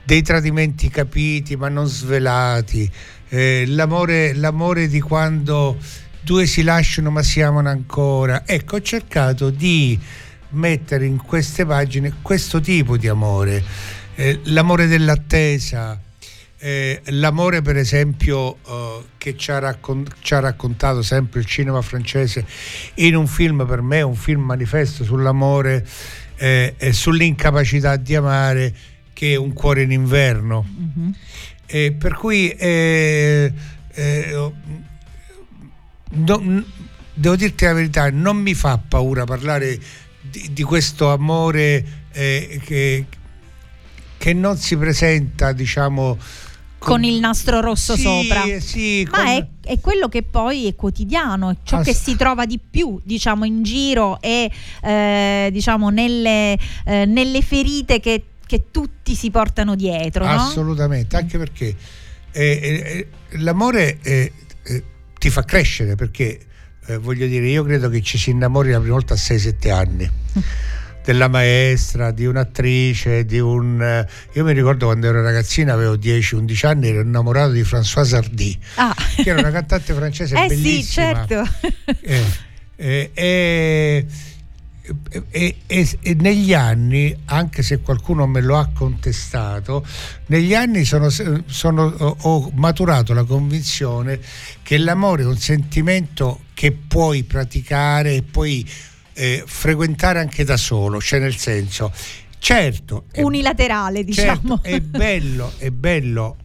dei 0.05 0.23
tradimenti 0.23 0.89
capiti 0.89 1.57
ma 1.57 1.69
non 1.69 1.87
svelati, 1.87 2.91
eh, 3.29 3.65
l'amore, 3.67 4.35
l'amore 4.35 4.89
di 4.89 5.01
quando 5.01 5.77
due 6.21 6.47
si 6.47 6.63
lasciano 6.63 7.11
ma 7.11 7.23
si 7.23 7.41
amano 7.41 7.69
ancora. 7.69 8.47
Ecco, 8.47 8.77
ho 8.77 8.83
cercato 8.83 9.51
di 9.51 9.99
mettere 10.51 11.05
in 11.05 11.17
queste 11.17 11.67
pagine 11.67 12.15
questo 12.23 12.61
tipo 12.61 12.97
di 12.97 13.09
amore, 13.09 13.63
eh, 14.15 14.41
l'amore 14.45 14.87
dell'attesa, 14.87 16.01
eh, 16.65 17.03
l'amore 17.09 17.61
per 17.61 17.77
esempio 17.77 18.57
eh, 18.67 19.05
che 19.19 19.37
ci 19.37 19.51
ha, 19.51 19.59
raccon- 19.59 20.09
ci 20.21 20.33
ha, 20.33 20.41
raccontato 20.41 21.03
sempre 21.03 21.41
il 21.41 21.45
cinema 21.45 21.83
francese 21.83 22.47
in 22.95 23.17
un 23.17 23.27
film 23.27 23.67
per 23.67 23.83
me, 23.83 24.01
un 24.01 24.15
film 24.15 24.41
manifesto 24.41 25.05
sull'amore 25.05 25.87
eh, 26.37 26.73
e 26.79 26.93
sull'incapacità 26.95 27.97
di 27.97 28.15
amare 28.15 28.75
che 29.13 29.33
è 29.33 29.37
un 29.37 29.53
cuore 29.53 29.83
in 29.83 29.93
inverno. 29.93 30.67
Mm-hmm. 30.67 31.99
per 31.99 32.15
cui 32.15 32.49
eh, 32.53 33.53
eh, 33.93 34.53
no, 36.13 36.65
devo 37.13 37.37
dirti 37.37 37.65
la 37.67 37.75
verità, 37.75 38.11
non 38.11 38.39
mi 38.39 38.55
fa 38.55 38.79
paura 38.79 39.25
parlare 39.25 39.79
di, 40.19 40.49
di 40.51 40.63
questo 40.63 41.13
amore 41.13 41.85
eh, 42.11 42.59
che, 42.65 43.05
che 44.17 44.33
non 44.33 44.57
si 44.57 44.79
presenta, 44.79 45.53
diciamo, 45.53 46.17
con 46.85 47.03
il 47.03 47.19
nastro 47.19 47.61
rosso 47.61 47.97
sì, 47.97 48.03
sopra. 48.03 48.43
Sì, 48.61 49.09
Ma 49.11 49.33
è, 49.33 49.47
è, 49.63 49.81
quello 49.81 50.09
che 50.09 50.23
poi 50.23 50.67
è 50.67 50.75
quotidiano, 50.75 51.51
è 51.51 51.57
ciò 51.63 51.79
Ass- 51.79 51.87
che 51.87 51.95
si 51.95 52.15
trova 52.17 52.47
di 52.47 52.59
più, 52.59 53.01
diciamo, 53.03 53.45
in 53.45 53.63
giro 53.63 54.21
e 54.21 54.51
eh, 54.83 55.49
diciamo 55.51 55.89
nelle, 55.89 56.59
eh, 56.85 57.05
nelle 57.07 57.43
ferite 57.43 58.01
che, 58.01 58.25
che, 58.47 58.65
tutti 58.71 59.15
si 59.15 59.31
portano 59.31 59.75
dietro. 59.75 60.25
Assolutamente, 60.25 61.17
no? 61.17 61.23
anche 61.23 61.39
perché 61.39 61.75
eh, 62.31 62.43
eh 62.43 63.09
l'amore 63.39 63.99
eh, 64.03 64.33
eh, 64.63 64.85
ti 65.19 65.31
fa 65.31 65.43
crescere, 65.45 65.97
perché 65.97 66.41
voglio 67.01 67.27
dire, 67.27 67.49
io 67.49 67.65
credo 67.65 67.89
che 67.89 68.03
ci 68.03 68.19
si 68.19 68.29
innamori 68.29 68.71
la 68.71 68.79
prima 68.79 68.93
volta 68.93 69.15
a 69.15 69.17
6-7 69.17 69.71
anni. 69.73 70.11
della 71.05 71.29
maestra, 71.29 72.11
di 72.11 72.25
un'attrice, 72.25 73.27
di 73.27 73.39
un... 73.39 73.81
Eh, 73.81 74.09
io 74.33 74.45
mi 74.45 74.53
ricordo 74.53 74.87
quando 74.87 75.07
ero 75.07 75.23
ragazzina, 75.23 75.75
avevo 75.75 75.95
10-11 75.95 76.67
anni, 76.67 76.89
ero 76.89 77.03
innamorato 77.03 77.53
di 77.53 77.63
Françoise 77.63 78.15
Hardy, 78.15 78.59
ah. 78.77 78.95
che 79.17 79.29
era 79.29 79.41
una 79.41 79.51
cantante 79.51 79.93
francese 79.93 80.35
eh 80.43 80.47
bellissima. 80.47 81.27
Sì, 81.27 81.29
certo. 81.29 81.45
Eh, 82.01 83.11
eh, 83.15 84.07
e, 85.31 85.57
e, 85.67 85.99
e, 86.01 86.15
negli 86.15 86.53
anni, 86.53 87.15
anche 87.27 87.63
se 87.63 87.81
qualcuno 87.81 88.27
me 88.27 88.41
lo 88.41 88.59
ha 88.59 88.71
contestato, 88.73 89.87
negli 90.27 90.55
anni 90.55 90.85
sono, 90.85 91.09
sono, 91.11 91.83
ho 91.83 92.51
maturato 92.55 93.15
la 93.15 93.25
convinzione 93.25 94.19
che 94.63 94.79
l'amore 94.79 95.23
è 95.23 95.27
un 95.27 95.39
sentimento 95.39 96.41
che 96.55 96.73
puoi 96.73 97.25
praticare 97.25 98.15
e 98.15 98.23
poi 98.23 98.69
eh, 99.15 99.43
frequentare 99.47 100.21
anche 100.21 100.45
da 100.45 100.57
solo, 100.57 101.01
cioè 101.01 101.21
nel 101.21 101.37
senso, 101.37 101.93
certo... 102.39 103.07
Unilaterale, 103.17 104.05
diciamo. 104.05 104.61
Certo, 104.61 104.63
è 104.63 104.81
bello, 104.81 105.53
è 105.59 105.71
bello 105.71 106.37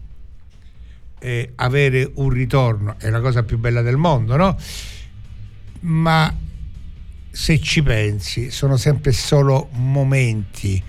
eh, 1.20 1.52
avere 1.56 2.10
un 2.16 2.30
ritorno, 2.30 2.96
è 2.98 3.10
la 3.10 3.20
cosa 3.20 3.44
più 3.44 3.58
bella 3.58 3.82
del 3.82 3.98
mondo, 3.98 4.36
no? 4.36 4.58
Ma 5.82 6.36
se 7.32 7.60
ci 7.60 7.84
pensi, 7.84 8.52
sono 8.52 8.78
sempre 8.78 9.12
solo 9.12 9.70
momenti, 9.74 10.82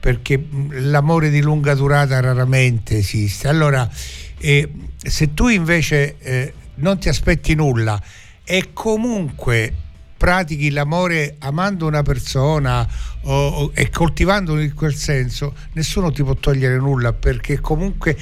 perché 0.00 0.44
l'amore 0.70 1.30
di 1.30 1.40
lunga 1.40 1.74
durata 1.74 2.18
raramente 2.20 2.96
esiste. 2.96 3.48
Allora, 3.48 3.88
eh, 4.38 4.72
se 4.96 5.34
tu 5.34 5.48
invece 5.48 6.18
eh, 6.18 6.52
non 6.76 6.98
ti 6.98 7.08
aspetti 7.08 7.54
nulla 7.54 8.00
e 8.44 8.70
comunque 8.72 9.74
pratichi 10.22 10.70
l'amore 10.70 11.34
amando 11.40 11.84
una 11.84 12.04
persona 12.04 12.86
o, 13.22 13.46
o, 13.48 13.70
e 13.74 13.90
coltivandolo 13.90 14.60
in 14.60 14.72
quel 14.72 14.94
senso, 14.94 15.52
nessuno 15.72 16.12
ti 16.12 16.22
può 16.22 16.36
togliere 16.36 16.76
nulla 16.76 17.12
perché 17.12 17.58
comunque 17.58 18.16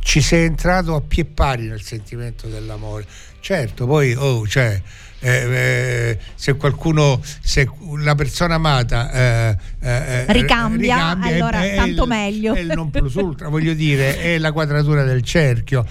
ci 0.00 0.20
sei 0.20 0.44
entrato 0.44 0.94
a 0.94 1.00
pie 1.00 1.24
pari 1.24 1.68
nel 1.68 1.80
sentimento 1.80 2.46
dell'amore. 2.46 3.06
Certo, 3.40 3.86
poi 3.86 4.12
oh, 4.12 4.46
cioè, 4.46 4.78
eh, 5.20 5.30
eh, 5.30 6.18
se 6.34 6.56
qualcuno, 6.56 7.22
se 7.40 7.66
la 8.00 8.14
persona 8.14 8.56
amata 8.56 9.10
eh, 9.10 9.56
eh, 9.80 9.88
eh 9.88 10.32
ricambia, 10.34 11.14
ricambia, 11.14 11.34
allora 11.36 11.64
è, 11.64 11.74
tanto 11.74 12.04
è 12.04 12.06
meglio. 12.06 12.52
È 12.52 12.60
il 12.60 12.72
non 12.74 12.90
plus 12.90 13.14
ultra, 13.14 13.48
voglio 13.48 13.72
dire, 13.72 14.18
è 14.18 14.36
la 14.36 14.52
quadratura 14.52 15.04
del 15.04 15.22
cerchio 15.22 15.86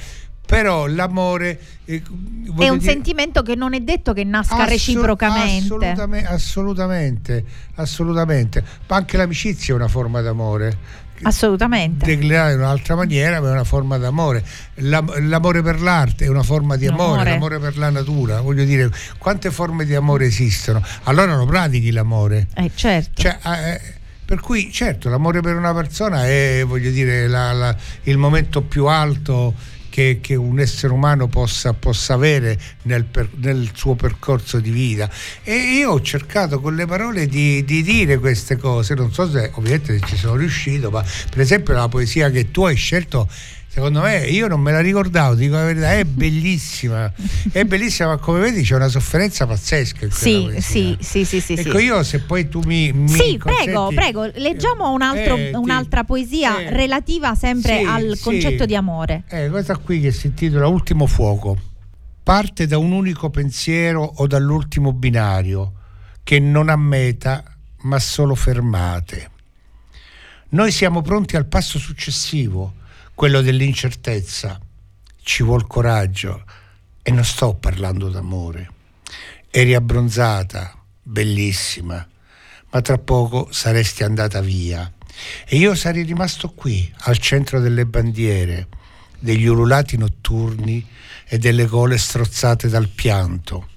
però 0.45 0.87
l'amore 0.87 1.59
eh, 1.85 2.01
è 2.57 2.69
un 2.69 2.77
dire, 2.77 2.91
sentimento 2.91 3.41
che 3.41 3.55
non 3.55 3.73
è 3.73 3.79
detto 3.79 4.13
che 4.13 4.23
nasca 4.23 4.53
assolut- 4.53 4.71
reciprocamente. 4.71 5.65
assolutamente, 5.65 6.27
assolutamente 6.27 7.45
assolutamente. 7.75 8.63
Ma 8.87 8.95
anche 8.95 9.17
l'amicizia 9.17 9.73
è 9.73 9.77
una 9.77 9.87
forma 9.87 10.21
d'amore. 10.21 11.03
Assolutamente. 11.21 12.05
Declinata 12.05 12.51
in 12.51 12.59
un'altra 12.59 12.95
maniera 12.95 13.39
ma 13.39 13.47
è 13.47 13.51
una 13.51 13.63
forma 13.63 13.97
d'amore. 13.97 14.43
L'amore 14.75 15.61
per 15.61 15.81
l'arte 15.81 16.25
è 16.25 16.27
una 16.27 16.43
forma 16.43 16.75
di 16.75 16.87
amore, 16.87 17.21
amore 17.21 17.29
l'amore 17.29 17.59
per 17.59 17.77
la 17.77 17.89
natura. 17.89 18.41
Voglio 18.41 18.65
dire 18.65 18.91
quante 19.17 19.49
forme 19.49 19.85
di 19.85 19.95
amore 19.95 20.25
esistono? 20.25 20.83
Allora 21.03 21.35
lo 21.35 21.45
pratichi 21.45 21.91
l'amore. 21.91 22.47
Eh 22.53 22.71
certo. 22.75 23.21
Cioè, 23.21 23.37
eh, 23.43 23.81
per 24.25 24.39
cui 24.39 24.71
certo 24.71 25.07
l'amore 25.07 25.39
per 25.41 25.55
una 25.55 25.73
persona 25.73 26.25
è 26.25 26.63
voglio 26.65 26.89
dire 26.89 27.27
la, 27.27 27.53
la, 27.53 27.75
il 28.03 28.17
momento 28.17 28.61
più 28.61 28.87
alto 28.87 29.53
che, 29.95 30.19
che 30.19 30.35
un 30.35 30.59
essere 30.59 30.91
umano 30.91 31.29
possa, 31.29 31.71
possa 31.71 32.15
avere 32.15 32.59
nel, 32.81 33.05
per, 33.05 33.29
nel, 33.35 33.69
suo 33.73 33.95
percorso 33.95 34.59
di 34.59 34.69
vita. 34.69 35.09
E 35.41 35.55
io 35.55 35.91
ho 35.91 36.01
cercato 36.01 36.59
con 36.59 36.75
le 36.75 36.85
parole 36.85 37.27
di, 37.27 37.63
di 37.63 37.81
dire 37.81 38.19
queste 38.19 38.57
cose, 38.57 38.93
non 38.93 39.13
so 39.13 39.29
se 39.29 39.51
ovviamente 39.53 40.01
ci 40.01 40.17
sono 40.17 40.35
riuscito, 40.35 40.89
ma 40.89 41.01
per 41.29 41.39
esempio 41.39 41.73
la 41.73 41.87
poesia 41.87 42.29
che 42.29 42.51
tu 42.51 42.65
hai 42.65 42.75
scelto 42.75 43.29
secondo 43.75 43.99
me 43.99 44.25
io 44.27 44.47
non 44.47 44.61
me 44.61 44.71
la 44.71 44.79
ricordavo 44.79 45.35
dico 45.35 45.55
la 45.55 45.65
verità 45.65 45.91
è 45.91 46.05
bellissima. 46.05 47.11
È 47.51 47.65
bellissima 47.65 48.07
ma 48.07 48.17
come 48.17 48.39
vedi 48.39 48.61
c'è 48.63 48.75
una 48.75 48.87
sofferenza 48.87 49.45
pazzesca 49.45 50.07
sì 50.09 50.49
sì, 50.59 50.95
sì 51.01 51.25
sì 51.25 51.41
sì 51.41 51.53
ecco 51.55 51.77
sì. 51.77 51.83
io 51.83 52.01
se 52.03 52.21
poi 52.21 52.47
tu 52.47 52.61
mi, 52.63 52.93
mi 52.93 53.09
sì 53.09 53.37
prego 53.37 53.91
prego 53.93 54.31
leggiamo 54.35 54.91
un 54.93 55.01
altro, 55.01 55.35
eh, 55.35 55.51
un'altra 55.57 56.05
poesia 56.05 56.61
eh, 56.61 56.69
relativa 56.69 57.35
sempre 57.35 57.79
sì, 57.79 57.83
al 57.85 58.17
concetto 58.21 58.61
sì. 58.61 58.65
di 58.65 58.75
amore. 58.77 59.23
Eh, 59.27 59.49
questa 59.49 59.75
qui 59.75 59.99
che 59.99 60.13
si 60.13 60.27
intitola 60.27 60.67
Ultimo 60.67 61.05
fuoco. 61.05 61.57
Parte 62.23 62.67
da 62.67 62.77
un 62.77 62.93
unico 62.93 63.29
pensiero 63.29 64.01
o 64.03 64.25
dall'ultimo 64.25 64.93
binario 64.93 65.73
che 66.23 66.39
non 66.39 66.69
ha 66.69 66.77
meta 66.77 67.43
ma 67.81 67.99
solo 67.99 68.35
fermate. 68.35 69.31
Noi 70.49 70.71
siamo 70.71 71.01
pronti 71.01 71.35
al 71.35 71.45
passo 71.45 71.77
successivo 71.77 72.83
quello 73.15 73.41
dell'incertezza. 73.41 74.59
Ci 75.23 75.41
vuol 75.41 75.65
coraggio 75.65 76.43
e 77.01 77.11
non 77.11 77.23
sto 77.23 77.55
parlando 77.55 78.09
d'amore. 78.09 78.69
Eri 79.49 79.73
abbronzata, 79.73 80.77
bellissima, 81.01 82.05
ma 82.69 82.81
tra 82.81 82.97
poco 82.97 83.47
saresti 83.51 84.03
andata 84.03 84.41
via 84.41 84.91
e 85.47 85.55
io 85.55 85.75
sarei 85.75 86.03
rimasto 86.03 86.49
qui, 86.49 86.91
al 87.03 87.17
centro 87.17 87.61
delle 87.61 87.85
bandiere, 87.85 88.67
degli 89.17 89.45
ululati 89.45 89.97
notturni 89.97 90.85
e 91.25 91.37
delle 91.37 91.65
gole 91.65 91.97
strozzate 91.97 92.67
dal 92.67 92.89
pianto. 92.89 93.69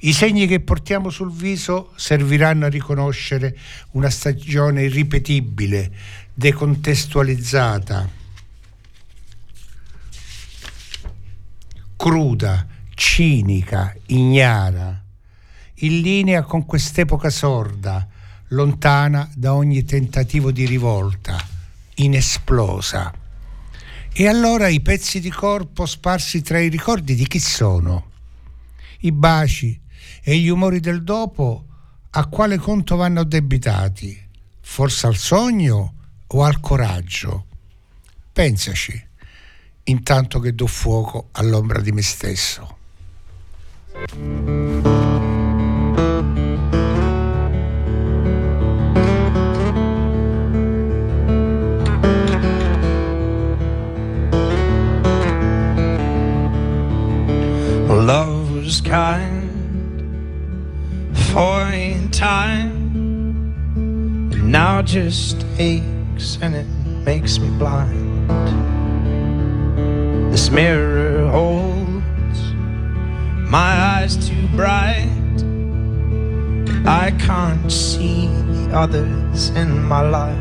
I 0.00 0.12
segni 0.12 0.46
che 0.46 0.60
portiamo 0.60 1.08
sul 1.08 1.32
viso 1.32 1.92
serviranno 1.96 2.66
a 2.66 2.68
riconoscere 2.68 3.56
una 3.92 4.10
stagione 4.10 4.82
irripetibile, 4.82 5.90
decontestualizzata, 6.34 8.22
cruda, 11.96 12.66
cinica, 12.94 13.94
ignara, 14.06 15.02
in 15.78 16.00
linea 16.00 16.42
con 16.42 16.64
quest'epoca 16.64 17.30
sorda, 17.30 18.06
lontana 18.48 19.28
da 19.34 19.54
ogni 19.54 19.84
tentativo 19.84 20.50
di 20.50 20.66
rivolta, 20.66 21.36
inesplosa. 21.96 23.12
E 24.12 24.28
allora 24.28 24.68
i 24.68 24.80
pezzi 24.80 25.18
di 25.18 25.30
corpo 25.30 25.86
sparsi 25.86 26.40
tra 26.40 26.60
i 26.60 26.68
ricordi 26.68 27.14
di 27.14 27.26
chi 27.26 27.40
sono? 27.40 28.10
I 29.00 29.10
baci 29.10 29.80
e 30.22 30.38
gli 30.38 30.48
umori 30.48 30.78
del 30.80 31.02
dopo 31.02 31.64
a 32.10 32.26
quale 32.26 32.58
conto 32.58 32.94
vanno 32.94 33.20
addebitati? 33.20 34.22
Forse 34.60 35.08
al 35.08 35.16
sogno 35.16 35.94
o 36.28 36.44
al 36.44 36.60
coraggio? 36.60 37.46
Pensaci 38.32 39.12
intanto 39.84 40.40
che 40.40 40.54
do 40.54 40.66
fuoco 40.66 41.28
all'ombra 41.32 41.80
di 41.80 41.92
me 41.92 42.02
stesso. 42.02 42.76
Love 58.06 58.56
was 58.56 58.82
kind 58.82 59.48
for 61.12 61.62
a 61.72 61.96
time, 62.10 62.72
and 64.30 64.50
now 64.50 64.82
just 64.82 65.44
aches 65.58 66.38
and 66.42 66.54
it 66.54 66.66
makes 67.04 67.38
me 67.38 67.48
blind. 67.56 68.73
This 70.34 70.50
mirror 70.50 71.28
holds 71.28 72.54
my 73.48 73.72
eyes 73.94 74.16
too 74.16 74.48
bright. 74.56 75.06
I 76.84 77.12
can't 77.20 77.70
see 77.70 78.26
the 78.26 78.70
others 78.74 79.50
in 79.50 79.80
my 79.84 80.00
life. 80.00 80.36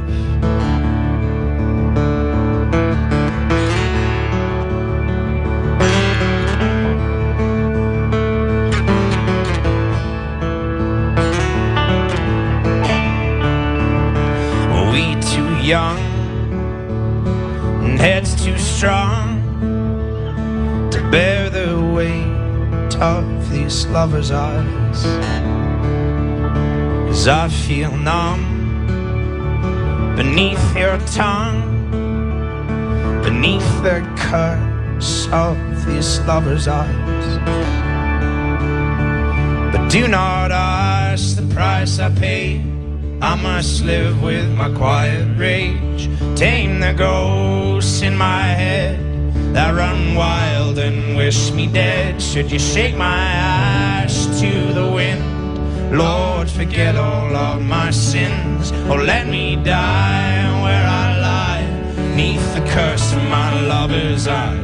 We 14.92 15.22
too 15.22 15.56
young 15.64 16.13
of 23.04 23.52
these 23.52 23.86
lovers' 23.88 24.32
eyes. 24.32 25.04
Cause 27.08 27.28
I 27.28 27.50
feel 27.50 27.92
numb 27.98 28.44
beneath 30.16 30.66
your 30.76 30.98
tongue, 31.08 31.62
beneath 33.22 33.70
the 33.84 34.00
curse 34.16 35.28
of 35.34 35.58
these 35.86 36.22
lovers' 36.22 36.70
eyes. 36.70 37.28
But 39.74 39.90
do 39.90 40.08
not 40.08 40.52
ask 40.52 41.36
the 41.36 41.48
price 41.54 42.00
I 42.00 42.10
pay. 42.10 42.62
I 43.22 43.36
must 43.36 43.84
live 43.84 44.22
with 44.24 44.50
my 44.56 44.70
quiet 44.74 45.28
rage, 45.38 46.10
tame 46.38 46.80
the 46.80 46.94
ghosts 46.94 48.02
in 48.02 48.16
my 48.16 48.44
head 48.44 48.98
that 49.54 49.76
run 49.76 50.16
wild 50.16 50.63
and 50.78 51.16
wish 51.16 51.52
me 51.52 51.68
dead. 51.68 52.22
Should 52.22 52.52
you 52.52 52.60
shake 52.60 52.96
my 52.96 53.16
ash 53.16 54.26
to 54.40 54.74
the 54.74 54.90
wind? 54.92 55.98
Lord, 55.98 56.50
forget 56.50 56.96
all 56.96 57.36
of 57.36 57.62
my 57.62 57.92
sins, 57.92 58.72
or 58.90 58.98
let 59.04 59.28
me 59.28 59.56
die 59.56 60.64
where 60.64 60.86
I 60.86 61.20
lie, 61.20 62.16
neath 62.16 62.54
the 62.56 62.66
curse 62.72 63.14
of 63.14 63.24
my 63.24 63.62
lover's 63.62 64.28
eyes. 64.28 64.62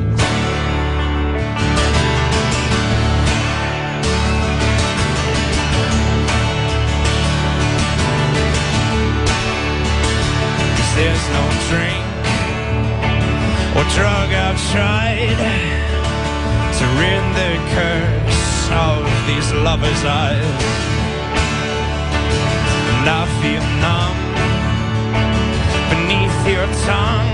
there's 10.96 11.30
no 11.30 11.46
drink 11.70 12.10
what 13.74 13.88
drug 13.94 14.34
I've 14.34 14.60
tried 14.74 15.89
the 16.80 17.56
curse 17.76 18.70
of 18.72 19.04
these 19.28 19.52
lovers' 19.68 20.06
eyes. 20.06 20.62
And 22.96 23.06
I 23.10 23.24
feel 23.42 23.64
numb 23.84 24.20
beneath 25.92 26.40
your 26.48 26.68
tongue. 26.88 27.32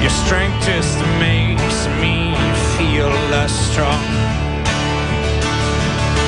Your 0.00 0.14
strength 0.24 0.64
just 0.64 0.96
makes 1.20 1.78
me 2.00 2.34
feel 2.76 3.10
less 3.30 3.52
strong. 3.70 4.04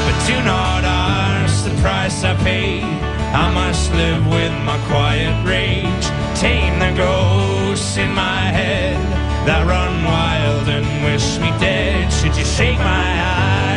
But 0.05 0.17
do 0.27 0.37
not 0.45 0.85
ask 0.85 1.65
the 1.65 1.75
price 1.81 2.25
I 2.25 2.35
paid. 2.45 2.85
I 3.33 3.53
must 3.53 3.91
live 3.93 4.27
with 4.29 4.53
my 4.65 4.79
quiet 4.87 5.35
rage 5.47 6.07
tame 6.39 6.79
the 6.79 6.93
ghosts 6.97 7.97
in 7.97 8.13
my 8.13 8.43
head 8.59 9.24
that 9.47 9.67
run 9.67 10.05
wild 10.05 10.69
and 10.69 10.87
wish 11.05 11.39
me 11.39 11.51
dead. 11.61 12.13
Should 12.13 12.37
you 12.37 12.45
shake 12.45 12.79
my 12.79 13.07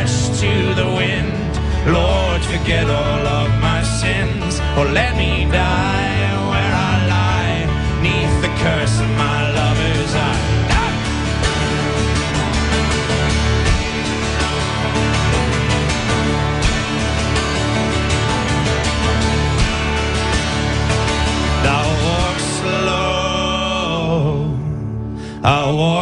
ash 0.00 0.28
to 0.40 0.74
the 0.74 0.86
wind? 0.86 1.32
Lord, 1.86 2.42
forget 2.44 2.86
all 2.88 3.26
of 3.40 3.48
my 3.60 3.82
sins, 3.82 4.60
or 4.76 4.86
let 4.86 5.16
me 5.16 5.44
die 5.50 5.97
I 25.44 25.70
walk 25.70 25.97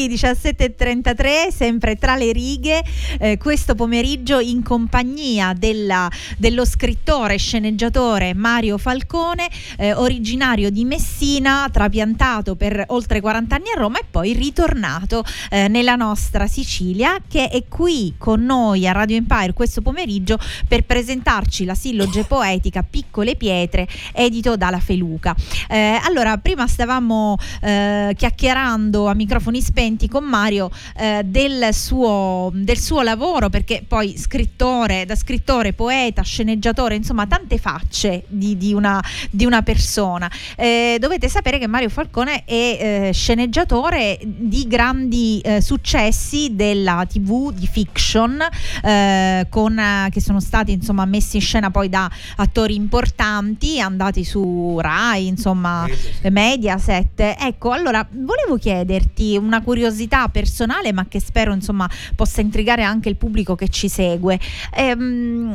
Eccoci 0.00 0.08
qui 0.08 0.08
17.33 0.08 1.52
sempre 1.54 1.96
tra 1.96 2.16
le 2.16 2.32
righe 2.32 2.82
eh, 3.18 3.36
questo 3.36 3.74
pomeriggio 3.74 4.38
in 4.38 4.62
compagnia 4.62 5.52
della- 5.52 6.10
dello 6.38 6.64
scrittore 6.64 7.34
e 7.34 7.38
sceneggiatore 7.38 8.32
Mario 8.32 8.78
Falcone 8.78 9.48
eh, 9.76 9.92
originario 9.92 10.70
di 10.70 10.86
Messina 10.86 11.68
trapiantato 11.70 12.56
per 12.56 12.82
oltre 12.88 13.20
40 13.20 13.54
anni 13.54 13.70
a 13.74 13.78
Roma 13.78 13.98
e 13.98 14.04
poi 14.10 14.32
ritornato 14.32 15.22
eh, 15.50 15.68
nella 15.68 15.96
nostra 15.96 16.46
Sicilia 16.46 17.18
che 17.28 17.48
è 17.48 17.64
qui 17.68 18.14
con 18.16 18.42
noi 18.42 18.88
a 18.88 18.92
Radio 18.92 19.16
Empire 19.16 19.52
questo 19.52 19.82
pomeriggio 19.82 20.38
per 20.66 20.84
presentarci 20.84 21.66
la 21.66 21.74
silloge 21.74 22.24
poetica 22.24 22.82
Piccole 22.88 23.36
pietre 23.36 23.86
edito 24.12 24.56
dalla 24.56 24.80
Feluca. 24.80 25.34
Eh, 25.68 25.98
allora 26.02 26.38
prima 26.38 26.66
stavamo 26.66 27.36
eh, 27.60 28.14
chiacchierando 28.16 29.06
a 29.06 29.14
microfoni 29.14 29.60
spenti 29.60 29.88
con 30.08 30.24
Mario 30.24 30.70
eh, 30.96 31.22
del, 31.24 31.68
suo, 31.72 32.50
del 32.54 32.78
suo 32.78 33.02
lavoro 33.02 33.48
perché 33.48 33.84
poi 33.86 34.16
scrittore, 34.16 35.04
da 35.04 35.14
scrittore, 35.14 35.72
poeta, 35.72 36.22
sceneggiatore, 36.22 36.94
insomma 36.94 37.26
tante 37.26 37.58
facce 37.58 38.24
di, 38.28 38.56
di 38.56 38.72
una, 38.72 39.02
di 39.30 39.44
una 39.44 39.62
persona. 39.62 40.30
Eh, 40.56 40.96
dovete 41.00 41.28
sapere 41.28 41.58
che 41.58 41.66
Mario 41.66 41.88
Falcone 41.88 42.44
è 42.44 43.08
eh, 43.08 43.10
sceneggiatore 43.12 44.18
di 44.22 44.66
grandi 44.66 45.40
eh, 45.40 45.60
successi 45.60 46.54
della 46.54 47.04
tv, 47.08 47.52
di 47.52 47.66
fiction, 47.66 48.40
eh, 48.82 49.46
con, 49.48 50.08
che 50.10 50.20
sono 50.20 50.40
stati 50.40 50.72
insomma 50.72 51.04
messi 51.04 51.36
in 51.36 51.42
scena 51.42 51.70
poi 51.70 51.88
da 51.88 52.10
attori 52.36 52.74
importanti, 52.74 53.80
andati 53.80 54.24
su 54.24 54.78
Rai, 54.80 55.26
insomma 55.26 55.86
Mediaset. 56.30 57.36
Ecco, 57.38 57.72
allora 57.72 58.06
volevo 58.10 58.56
chiederti 58.56 59.36
una 59.36 59.60
curiosità 59.62 59.79
personale, 60.30 60.92
ma 60.92 61.06
che 61.06 61.20
spero 61.20 61.52
insomma 61.52 61.88
possa 62.14 62.40
intrigare 62.40 62.82
anche 62.82 63.08
il 63.08 63.16
pubblico 63.16 63.54
che 63.54 63.68
ci 63.68 63.88
segue. 63.88 64.38
Ehm, 64.74 65.50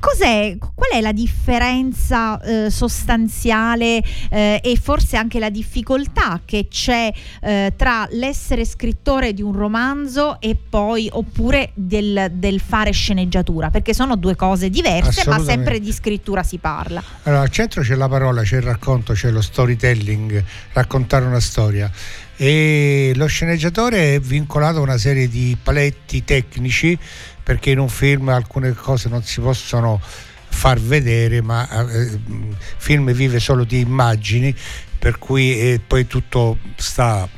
Cos'è, 0.00 0.56
qual 0.58 0.90
è 0.92 1.00
la 1.00 1.10
differenza 1.10 2.40
eh, 2.40 2.70
sostanziale 2.70 4.00
eh, 4.30 4.60
e 4.62 4.78
forse 4.80 5.16
anche 5.16 5.40
la 5.40 5.50
difficoltà 5.50 6.40
che 6.44 6.68
c'è 6.70 7.12
eh, 7.40 7.72
tra 7.76 8.06
l'essere 8.12 8.64
scrittore 8.64 9.32
di 9.32 9.42
un 9.42 9.52
romanzo 9.52 10.40
e 10.40 10.56
poi 10.56 11.08
oppure 11.12 11.70
del, 11.74 12.28
del 12.34 12.60
fare 12.60 12.92
sceneggiatura? 12.92 13.70
Perché 13.70 13.92
sono 13.92 14.14
due 14.14 14.36
cose 14.36 14.70
diverse, 14.70 15.28
ma 15.28 15.40
sempre 15.40 15.80
di 15.80 15.92
scrittura 15.92 16.44
si 16.44 16.58
parla. 16.58 17.02
Allora, 17.24 17.42
al 17.42 17.50
centro 17.50 17.82
c'è 17.82 17.96
la 17.96 18.08
parola, 18.08 18.42
c'è 18.42 18.58
il 18.58 18.62
racconto, 18.62 19.14
c'è 19.14 19.30
lo 19.30 19.42
storytelling, 19.42 20.44
raccontare 20.74 21.24
una 21.24 21.40
storia. 21.40 21.90
E 22.40 23.12
lo 23.16 23.26
sceneggiatore 23.26 24.14
è 24.14 24.20
vincolato 24.20 24.78
a 24.78 24.82
una 24.82 24.96
serie 24.96 25.26
di 25.28 25.56
paletti 25.60 26.22
tecnici 26.22 26.96
perché 27.42 27.70
in 27.70 27.80
un 27.80 27.88
film 27.88 28.28
alcune 28.28 28.74
cose 28.74 29.08
non 29.08 29.24
si 29.24 29.40
possono 29.40 30.00
far 30.48 30.78
vedere, 30.78 31.42
ma 31.42 31.68
eh, 31.68 32.02
il 32.02 32.56
film 32.76 33.10
vive 33.12 33.40
solo 33.40 33.64
di 33.64 33.80
immagini, 33.80 34.54
per 34.98 35.18
cui 35.18 35.58
eh, 35.58 35.80
poi 35.84 36.06
tutto 36.06 36.58
sta 36.76 37.28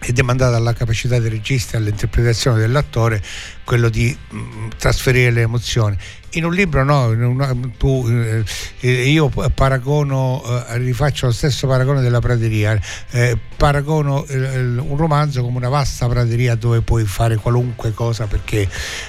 è 0.00 0.12
demandato 0.12 0.56
alla 0.56 0.72
capacità 0.72 1.18
del 1.18 1.30
regista 1.30 1.76
e 1.76 1.80
all'interpretazione 1.80 2.58
dell'attore 2.58 3.22
quello 3.64 3.90
di 3.90 4.16
mh, 4.30 4.68
trasferire 4.78 5.30
le 5.30 5.42
emozioni. 5.42 5.96
In 6.34 6.44
un 6.44 6.54
libro 6.54 6.84
no, 6.84 7.06
una- 7.08 7.54
tu, 7.76 8.06
eh, 8.08 8.44
eh, 8.80 9.10
io 9.10 9.28
paragono, 9.52 10.40
eh, 10.68 10.78
rifaccio 10.78 11.26
lo 11.26 11.32
stesso 11.32 11.66
paragone 11.66 12.00
della 12.00 12.20
prateria, 12.20 12.78
eh, 13.10 13.36
paragono 13.56 14.24
eh, 14.26 14.58
un 14.58 14.96
romanzo 14.96 15.42
come 15.42 15.56
una 15.56 15.68
vasta 15.68 16.06
prateria 16.06 16.54
dove 16.54 16.82
puoi 16.82 17.04
fare 17.04 17.34
qualunque 17.36 17.92
cosa 17.92 18.26
perché 18.26 18.60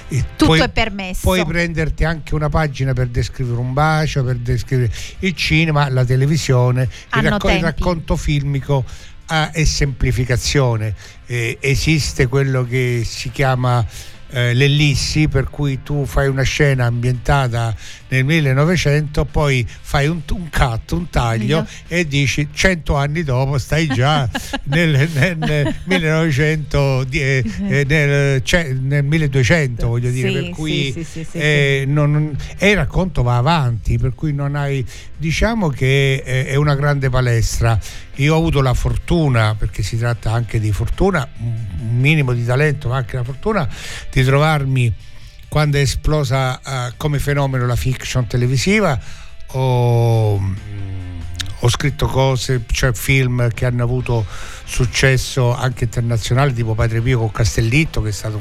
eh, 0.07 0.25
Tutto 0.35 0.45
puoi- 0.45 0.61
è 0.61 0.69
permesso. 0.69 1.19
Puoi 1.21 1.45
prenderti 1.45 2.03
anche 2.05 2.33
una 2.33 2.49
pagina 2.49 2.93
per 2.93 3.07
descrivere 3.07 3.59
un 3.59 3.73
bacio, 3.73 4.23
per 4.23 4.37
descrivere 4.37 4.91
il 5.19 5.35
cinema, 5.35 5.89
la 5.89 6.03
televisione, 6.03 6.89
il, 7.15 7.21
racco- 7.29 7.49
il 7.49 7.61
racconto 7.61 8.15
filmico 8.15 8.83
è 9.27 9.63
semplificazione. 9.63 10.93
Esiste 11.25 12.27
quello 12.27 12.65
che 12.65 13.03
si 13.05 13.29
chiama 13.31 13.85
eh, 14.31 14.53
l'ellissi 14.53 15.27
per 15.27 15.49
cui 15.49 15.81
tu 15.83 16.05
fai 16.05 16.27
una 16.27 16.43
scena 16.43 16.85
ambientata 16.85 17.75
nel 18.07 18.25
1900 18.25 19.25
poi 19.25 19.65
fai 19.67 20.07
un, 20.07 20.21
un 20.31 20.49
cut, 20.49 20.91
un 20.91 21.09
taglio 21.09 21.65
e 21.87 22.07
dici 22.07 22.47
100 22.51 22.95
anni 22.95 23.23
dopo 23.23 23.57
stai 23.57 23.87
già 23.87 24.29
nel, 24.65 25.09
nel, 25.13 25.37
nel 25.37 25.75
1900 25.83 27.05
eh, 27.11 27.43
eh, 27.67 27.85
nel, 27.87 28.41
nel, 28.81 29.03
1200 29.03 29.87
voglio 29.87 30.09
dire 30.09 30.29
Sì, 30.29 30.33
per 30.33 30.49
cui 30.49 30.91
sì, 30.91 30.91
sì, 30.91 31.03
sì, 31.03 31.27
sì, 31.29 31.37
eh, 31.37 31.83
non- 31.87 32.35
e 32.57 32.69
il 32.69 32.75
racconto 32.75 33.23
va 33.23 33.37
avanti 33.37 33.97
per 33.97 34.13
cui 34.15 34.33
non 34.33 34.55
hai 34.55 34.85
diciamo 35.17 35.69
che 35.69 36.23
eh, 36.25 36.45
è 36.47 36.55
una 36.55 36.75
grande 36.75 37.09
palestra 37.09 37.79
io 38.21 38.35
ho 38.35 38.37
avuto 38.37 38.61
la 38.61 38.73
fortuna 38.73 39.55
perché 39.55 39.83
si 39.83 39.97
tratta 39.97 40.31
anche 40.31 40.59
di 40.59 40.71
fortuna 40.71 41.27
un 41.39 41.97
minimo 41.97 42.33
di 42.33 42.45
talento 42.45 42.89
ma 42.89 42.97
anche 42.97 43.15
la 43.15 43.23
fortuna 43.23 43.67
di 44.11 44.23
trovarmi 44.23 44.93
quando 45.51 45.77
è 45.77 45.81
esplosa 45.81 46.61
eh, 46.61 46.93
come 46.95 47.19
fenomeno 47.19 47.65
la 47.65 47.75
fiction 47.75 48.25
televisiva. 48.25 48.97
Ho, 49.47 50.39
mm, 50.39 51.19
ho 51.59 51.69
scritto 51.69 52.07
cose, 52.07 52.63
cioè 52.71 52.93
film 52.93 53.49
che 53.49 53.65
hanno 53.65 53.83
avuto 53.83 54.25
successo 54.63 55.53
anche 55.53 55.83
internazionale 55.83 56.53
tipo 56.53 56.73
Padre 56.73 57.01
Pio 57.01 57.19
con 57.19 57.31
Castellitto 57.31 58.01
che 58.01 58.09
è 58.09 58.13
stato 58.13 58.39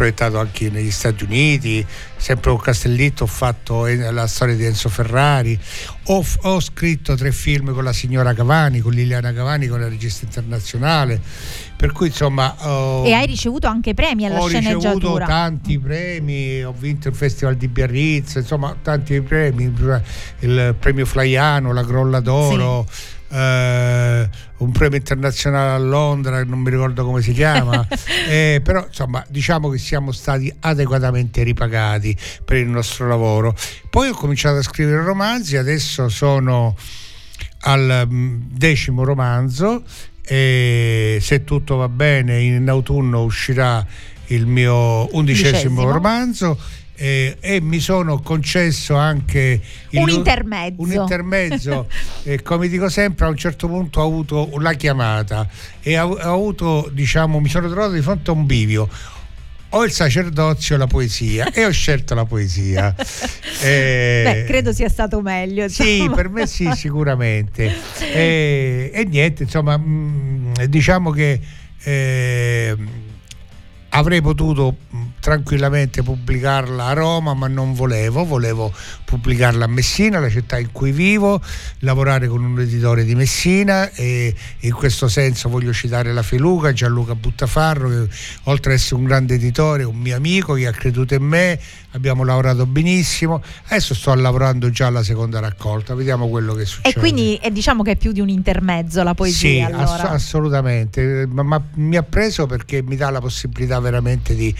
proiettato 0.00 0.38
anche 0.38 0.70
negli 0.70 0.90
Stati 0.90 1.24
Uniti 1.24 1.84
sempre 2.16 2.50
con 2.50 2.58
Castellitto 2.60 3.24
ho 3.24 3.26
fatto 3.26 3.86
eh, 3.86 4.10
la 4.10 4.26
storia 4.26 4.54
di 4.54 4.64
Enzo 4.64 4.88
Ferrari. 4.88 5.58
Ho, 6.04 6.24
ho 6.42 6.60
scritto 6.60 7.14
tre 7.16 7.32
film 7.32 7.74
con 7.74 7.84
la 7.84 7.92
signora 7.92 8.32
Cavani 8.32 8.80
con 8.80 8.92
Liliana 8.92 9.30
Cavani 9.34 9.66
con 9.66 9.78
la 9.80 9.88
regista 9.88 10.24
internazionale. 10.24 11.20
Per 11.76 11.92
cui 11.92 12.06
insomma 12.06 12.54
ho- 12.66 13.04
E 13.04 13.12
hai 13.12 13.26
ricevuto 13.26 13.66
anche 13.66 13.92
premi 13.92 14.24
alla 14.24 14.40
ho 14.40 14.46
ricevuto 14.46 14.80
sceneggiatura. 14.80 15.26
tanti 15.26 15.78
premi, 15.78 16.62
ho 16.62 16.72
vinto 16.76 17.08
il 17.08 17.14
Festival 17.14 17.56
di 17.56 17.68
Biarritz, 17.68 18.36
insomma 18.36 18.74
tanti 18.80 19.20
premi, 19.20 19.64
il 20.40 20.74
premio 20.78 21.04
Flaiano, 21.04 21.74
la 21.74 21.82
Grolla 21.82 22.20
d'Oro, 22.20 22.86
eh, 23.30 24.28
un 24.58 24.72
premio 24.72 24.98
internazionale 24.98 25.70
a 25.70 25.78
Londra, 25.78 26.44
non 26.44 26.60
mi 26.60 26.70
ricordo 26.70 27.04
come 27.04 27.22
si 27.22 27.32
chiama, 27.32 27.86
eh, 28.28 28.60
però 28.62 28.84
insomma 28.86 29.24
diciamo 29.28 29.68
che 29.68 29.78
siamo 29.78 30.12
stati 30.12 30.52
adeguatamente 30.60 31.42
ripagati 31.42 32.16
per 32.44 32.56
il 32.58 32.68
nostro 32.68 33.08
lavoro. 33.08 33.56
Poi 33.88 34.08
ho 34.08 34.14
cominciato 34.14 34.58
a 34.58 34.62
scrivere 34.62 35.02
romanzi, 35.02 35.56
adesso 35.56 36.08
sono 36.08 36.76
al 37.62 38.06
mm, 38.10 38.40
decimo 38.50 39.04
romanzo 39.04 39.82
e 40.22 41.18
se 41.20 41.44
tutto 41.44 41.76
va 41.76 41.88
bene 41.88 42.40
in 42.40 42.68
autunno 42.68 43.22
uscirà 43.22 43.84
il 44.26 44.46
mio 44.46 45.08
undicesimo 45.16 45.18
Undicesimo. 45.18 45.90
romanzo 45.90 46.58
eh, 47.02 47.36
e 47.40 47.60
mi 47.62 47.80
sono 47.80 48.20
concesso 48.20 48.94
anche 48.94 49.58
il- 49.88 50.00
Un 50.02 50.10
intermezzo. 50.10 50.82
un 50.82 50.92
intermezzo 50.92 51.86
e 52.24 52.42
come 52.42 52.68
dico 52.68 52.90
sempre 52.90 53.24
a 53.24 53.28
un 53.30 53.36
certo 53.38 53.68
punto 53.68 54.00
ho 54.00 54.04
avuto 54.04 54.50
la 54.58 54.74
chiamata 54.74 55.48
e 55.80 55.98
ho, 55.98 56.10
ho 56.10 56.16
avuto 56.34 56.90
diciamo 56.92 57.40
mi 57.40 57.48
sono 57.48 57.68
trovato 57.70 57.92
di 57.92 58.02
fronte 58.02 58.28
a 58.30 58.34
un 58.34 58.44
bivio 58.44 58.86
o 59.70 59.84
il 59.84 59.92
sacerdozio 59.92 60.74
o 60.74 60.78
la 60.78 60.86
poesia 60.88 61.50
e 61.52 61.64
ho 61.64 61.70
scelto 61.70 62.14
la 62.14 62.24
poesia 62.26 62.94
Eh, 63.62 64.22
Beh, 64.24 64.44
credo 64.46 64.72
sia 64.72 64.88
stato 64.88 65.20
meglio. 65.20 65.68
sì, 65.68 65.98
insomma. 65.98 66.14
per 66.16 66.28
me 66.30 66.46
sì, 66.46 66.70
sicuramente. 66.74 67.70
E, 68.12 68.90
e 68.92 69.04
niente, 69.04 69.42
insomma, 69.44 69.76
mh, 69.76 70.64
diciamo 70.66 71.10
che 71.10 71.38
eh, 71.82 72.76
avrei 73.90 74.20
potuto 74.22 74.76
mh, 74.88 74.98
tranquillamente 75.20 76.02
pubblicarla 76.02 76.86
a 76.86 76.92
Roma, 76.94 77.34
ma 77.34 77.46
non 77.46 77.74
volevo, 77.74 78.24
volevo 78.24 78.72
pubblicarla 79.04 79.66
a 79.66 79.68
Messina, 79.68 80.18
la 80.18 80.30
città 80.30 80.58
in 80.58 80.72
cui 80.72 80.92
vivo, 80.92 81.40
lavorare 81.80 82.26
con 82.26 82.42
un 82.42 82.58
editore 82.58 83.04
di 83.04 83.14
Messina 83.14 83.90
e 83.92 84.34
in 84.60 84.72
questo 84.72 85.08
senso 85.08 85.48
voglio 85.48 85.72
citare 85.72 86.12
la 86.12 86.22
Feluca, 86.22 86.72
Gianluca 86.72 87.14
Buttafarro, 87.14 87.88
che 87.88 88.08
oltre 88.44 88.72
ad 88.72 88.78
essere 88.78 88.96
un 88.96 89.04
grande 89.04 89.34
editore, 89.34 89.82
è 89.82 89.86
un 89.86 89.98
mio 89.98 90.16
amico 90.16 90.54
che 90.54 90.66
ha 90.66 90.72
creduto 90.72 91.14
in 91.14 91.22
me, 91.22 91.60
abbiamo 91.92 92.24
lavorato 92.24 92.66
benissimo, 92.66 93.42
adesso 93.66 93.94
sto 93.94 94.14
lavorando 94.14 94.70
già 94.70 94.86
alla 94.86 95.02
seconda 95.02 95.40
raccolta, 95.40 95.94
vediamo 95.94 96.28
quello 96.28 96.54
che 96.54 96.64
succede. 96.64 96.96
E 96.96 96.98
quindi 96.98 97.36
eh, 97.36 97.50
diciamo 97.50 97.82
che 97.82 97.92
è 97.92 97.96
più 97.96 98.12
di 98.12 98.20
un 98.20 98.28
intermezzo 98.28 99.02
la 99.02 99.14
poesia. 99.14 99.66
Sì, 99.66 99.72
allora. 99.72 99.82
ass- 99.82 100.12
assolutamente, 100.12 101.26
ma, 101.28 101.42
ma 101.42 101.62
mi 101.74 101.96
ha 101.96 102.02
preso 102.02 102.46
perché 102.46 102.82
mi 102.82 102.96
dà 102.96 103.10
la 103.10 103.20
possibilità 103.20 103.78
veramente 103.80 104.34
di 104.34 104.54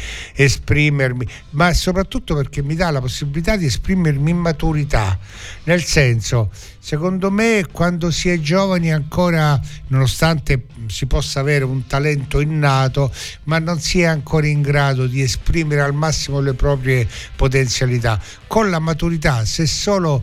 esprimermi, 0.50 1.26
ma 1.50 1.72
soprattutto 1.72 2.34
perché 2.34 2.62
mi 2.62 2.74
dà 2.74 2.90
la 2.90 3.00
possibilità 3.00 3.56
di 3.56 3.66
esprimermi 3.66 4.30
in 4.30 4.38
maturità, 4.38 5.18
nel 5.64 5.82
senso, 5.84 6.50
secondo 6.78 7.30
me 7.30 7.66
quando 7.70 8.10
si 8.10 8.28
è 8.28 8.38
giovani 8.40 8.92
ancora, 8.92 9.60
nonostante 9.88 10.66
si 10.86 11.06
possa 11.06 11.40
avere 11.40 11.64
un 11.64 11.86
talento 11.86 12.40
innato, 12.40 13.12
ma 13.44 13.58
non 13.58 13.80
si 13.80 14.00
è 14.00 14.04
ancora 14.04 14.46
in 14.46 14.60
grado 14.60 15.06
di 15.06 15.22
esprimere 15.22 15.80
al 15.80 15.94
massimo 15.94 16.40
le 16.40 16.54
proprie 16.54 17.08
potenzialità. 17.36 18.20
Con 18.46 18.70
la 18.70 18.78
maturità, 18.78 19.44
se 19.44 19.66
solo 19.66 20.22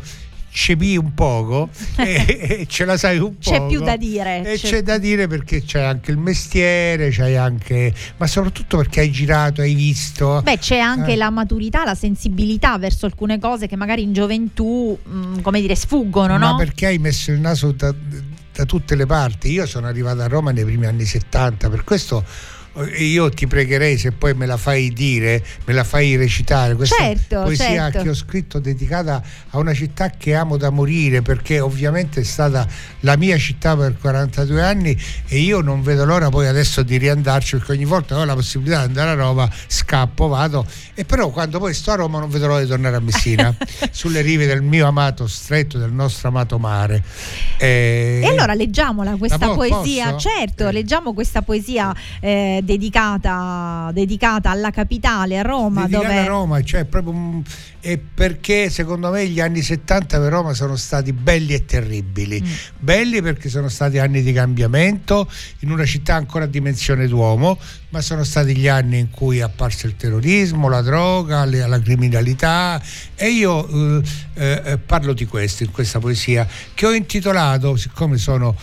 cepi 0.57 0.97
un 0.97 1.13
poco 1.13 1.69
e, 1.97 2.57
e 2.61 2.65
ce 2.67 2.83
la 2.85 2.97
sai 2.97 3.19
un 3.19 3.37
po'. 3.37 3.51
C'è 3.51 3.65
più 3.67 3.79
da 3.81 3.95
dire, 3.95 4.39
E 4.43 4.57
c'è- 4.57 4.69
c'è 4.69 4.81
da 4.81 4.97
dire 4.97 5.27
perché 5.27 5.61
c'è 5.63 5.81
anche 5.81 6.09
il 6.09 6.17
mestiere, 6.17 7.09
c'hai 7.11 7.37
anche, 7.37 7.93
ma 8.17 8.25
soprattutto 8.25 8.77
perché 8.77 9.01
hai 9.01 9.11
girato, 9.11 9.61
hai 9.61 9.75
visto. 9.75 10.41
Beh, 10.43 10.57
c'è 10.57 10.79
anche 10.79 11.11
Eh. 11.13 11.15
la 11.15 11.29
maturità, 11.29 11.83
la 11.85 11.93
sensibilità 11.95 12.77
verso 12.79 13.05
alcune 13.05 13.37
cose 13.39 13.67
che 13.67 13.75
magari 13.75 14.01
in 14.01 14.13
gioventù, 14.13 14.97
mh, 15.01 15.41
come 15.41 15.61
dire, 15.61 15.75
sfuggono, 15.75 16.37
ma 16.39 16.51
no? 16.51 16.55
perché 16.57 16.87
hai 16.87 16.97
messo 16.97 17.31
il 17.31 17.39
naso 17.39 17.71
da, 17.71 17.93
da 18.53 18.65
tutte 18.65 18.95
le 18.95 19.05
parti? 19.05 19.51
Io 19.51 19.67
sono 19.67 19.85
arrivato 19.85 20.21
a 20.21 20.27
Roma 20.27 20.51
nei 20.51 20.65
primi 20.65 20.87
anni 20.87 21.05
70, 21.05 21.69
per 21.69 21.83
questo 21.83 22.23
io 22.99 23.29
ti 23.29 23.47
pregherei 23.47 23.97
se 23.97 24.11
poi 24.11 24.33
me 24.33 24.45
la 24.45 24.57
fai 24.57 24.91
dire, 24.93 25.43
me 25.65 25.73
la 25.73 25.83
fai 25.83 26.15
recitare, 26.15 26.75
questa 26.75 26.95
Certo, 26.97 27.41
poesia 27.43 27.65
certo. 27.91 28.01
che 28.03 28.09
ho 28.09 28.13
scritto 28.13 28.59
dedicata 28.59 29.21
a 29.49 29.57
una 29.57 29.73
città 29.73 30.09
che 30.11 30.35
amo 30.35 30.57
da 30.57 30.69
morire 30.69 31.21
perché 31.21 31.59
ovviamente 31.59 32.21
è 32.21 32.23
stata 32.23 32.67
la 33.01 33.15
mia 33.17 33.37
città 33.37 33.75
per 33.75 33.97
42 33.99 34.61
anni 34.61 34.97
e 35.27 35.37
io 35.39 35.61
non 35.61 35.81
vedo 35.81 36.05
l'ora 36.05 36.29
poi 36.29 36.47
adesso 36.47 36.83
di 36.83 36.97
riandarci 36.97 37.57
perché 37.57 37.71
ogni 37.71 37.85
volta 37.85 38.15
che 38.15 38.21
ho 38.21 38.25
la 38.25 38.33
possibilità 38.35 38.79
di 38.81 38.85
andare 38.87 39.09
a 39.09 39.13
Roma 39.13 39.49
scappo, 39.67 40.27
vado 40.27 40.65
e 40.93 41.05
però 41.05 41.29
quando 41.29 41.59
poi 41.59 41.73
sto 41.73 41.91
a 41.91 41.95
Roma 41.95 42.19
non 42.19 42.29
vedo 42.29 42.47
l'ora 42.47 42.61
di 42.61 42.67
tornare 42.67 42.95
a 42.95 42.99
Messina 42.99 43.55
sulle 43.91 44.21
rive 44.21 44.45
del 44.45 44.61
mio 44.61 44.87
amato 44.87 45.27
stretto, 45.27 45.77
del 45.77 45.91
nostro 45.91 46.27
amato 46.29 46.57
mare. 46.59 47.03
Eh, 47.57 48.21
E 48.23 48.27
allora 48.27 48.53
leggiamola 48.53 49.15
questa 49.17 49.49
poesia, 49.49 50.11
posso? 50.11 50.29
certo, 50.29 50.67
Eh. 50.67 50.71
leggiamo 50.71 51.13
questa 51.13 51.41
poesia 51.41 51.93
eh, 52.19 52.61
dedicata, 52.67 53.89
dedicata 53.93 54.49
alla 54.51 54.69
capitale, 54.71 55.39
a 55.39 55.41
Roma, 55.41 55.83
dedicata 55.83 56.07
dove 56.07 56.19
a 56.19 56.25
Roma, 56.25 56.61
cioè 56.63 56.83
proprio 56.85 57.13
un- 57.13 57.41
e 57.79 57.97
perché 57.97 58.69
secondo 58.69 59.09
me 59.11 59.25
gli 59.27 59.39
anni 59.39 59.61
70 59.61 60.19
per 60.19 60.29
Roma 60.29 60.53
sono 60.53 60.75
stati 60.75 61.13
belli 61.13 61.53
e 61.53 61.63
terribili. 61.65 62.41
Mm. 62.43 62.51
Belli 62.79 63.21
perché 63.21 63.47
sono 63.47 63.69
stati 63.69 63.97
anni 63.97 64.21
di 64.21 64.33
cambiamento 64.33 65.29
in 65.59 65.71
una 65.71 65.85
città 65.85 66.15
ancora 66.15 66.43
a 66.43 66.47
dimensione 66.47 67.07
d'uomo, 67.07 67.57
ma 67.89 68.01
sono 68.01 68.25
stati 68.25 68.55
gli 68.57 68.67
anni 68.67 68.99
in 68.99 69.09
cui 69.09 69.37
è 69.37 69.41
apparso 69.41 69.87
il 69.87 69.95
terrorismo, 69.95 70.67
la 70.67 70.81
droga, 70.81 71.45
le- 71.45 71.65
la 71.65 71.79
criminalità 71.79 72.81
e 73.15 73.29
io 73.29 73.65
eh, 74.01 74.01
eh, 74.33 74.61
eh, 74.65 74.77
parlo 74.79 75.13
di 75.13 75.25
questo 75.25 75.63
in 75.63 75.71
questa 75.71 75.99
poesia 75.99 76.45
che 76.73 76.85
ho 76.85 76.91
intitolato, 76.93 77.77
siccome 77.77 78.17
sono 78.17 78.53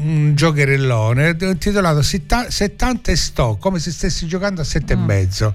un 0.00 0.34
giocherellone, 0.34 1.36
intitolato 1.40 2.02
Setta- 2.02 2.50
70 2.50 3.10
e 3.12 3.16
sto, 3.16 3.56
come 3.60 3.78
se 3.78 3.90
stessi 3.90 4.26
giocando 4.26 4.60
a 4.60 4.64
sette 4.64 4.96
Mm. 4.96 5.00
e 5.00 5.04
mezzo. 5.04 5.54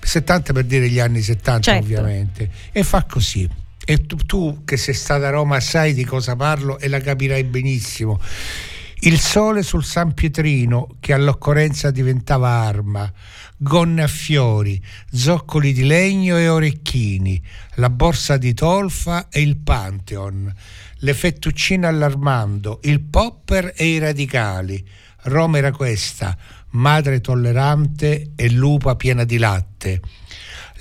70 0.00 0.52
per 0.52 0.64
dire 0.64 0.88
gli 0.88 1.00
anni 1.00 1.20
70 1.20 1.60
Certo. 1.72 1.82
ovviamente. 1.84 2.50
E 2.72 2.82
fa 2.84 3.04
così. 3.04 3.48
E 3.84 4.06
tu, 4.06 4.16
tu 4.16 4.62
che 4.64 4.76
sei 4.76 4.94
stata 4.94 5.26
a 5.28 5.30
Roma 5.30 5.60
sai 5.60 5.94
di 5.94 6.04
cosa 6.04 6.36
parlo 6.36 6.78
e 6.78 6.88
la 6.88 7.00
capirai 7.00 7.44
benissimo. 7.44 8.20
Il 9.00 9.18
sole 9.20 9.62
sul 9.62 9.84
San 9.84 10.12
Pietrino 10.12 10.96
che 11.00 11.12
all'occorrenza 11.12 11.90
diventava 11.90 12.48
arma, 12.48 13.10
gonne 13.56 14.02
a 14.02 14.08
fiori, 14.08 14.82
zoccoli 15.12 15.72
di 15.72 15.84
legno 15.84 16.36
e 16.36 16.48
orecchini, 16.48 17.40
la 17.76 17.90
borsa 17.90 18.36
di 18.36 18.54
tolfa 18.54 19.28
e 19.30 19.40
il 19.40 19.56
Pantheon, 19.56 20.52
le 20.98 21.14
fettuccine 21.14 21.86
all'Armando, 21.86 22.80
il 22.82 23.00
popper 23.00 23.72
e 23.76 23.86
i 23.86 23.98
radicali. 23.98 24.86
Roma 25.22 25.58
era 25.58 25.72
questa, 25.72 26.36
madre 26.70 27.20
tollerante 27.20 28.32
e 28.36 28.50
lupa 28.50 28.96
piena 28.96 29.24
di 29.24 29.38
latte. 29.38 30.00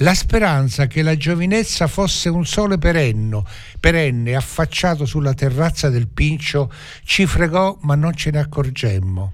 La 0.01 0.13
speranza 0.13 0.85
che 0.85 1.01
la 1.01 1.17
giovinezza 1.17 1.87
fosse 1.87 2.29
un 2.29 2.45
sole 2.45 2.77
perenno, 2.77 3.45
perenne 3.79 4.35
affacciato 4.35 5.05
sulla 5.05 5.33
terrazza 5.33 5.89
del 5.89 6.07
Pincio 6.07 6.71
ci 7.03 7.25
fregò 7.25 7.77
ma 7.81 7.95
non 7.95 8.13
ce 8.13 8.29
ne 8.31 8.39
accorgemmo. 8.39 9.33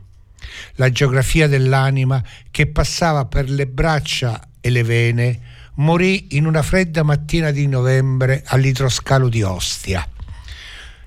la 0.76 0.90
geografia 0.90 1.48
dell'anima 1.48 2.22
che 2.52 2.68
passava 2.68 3.26
per 3.26 3.50
le 3.50 3.68
braccia 3.68 4.50
e 4.60 4.70
le 4.70 4.84
vene, 4.84 5.40
morì 5.76 6.36
in 6.38 6.46
una 6.46 6.62
fredda 6.62 7.04
mattina 7.04 7.52
di 7.52 7.68
novembre 7.68 8.44
all'idroscalo 8.46 9.30
di 9.30 9.42
Ostia. 9.42 10.08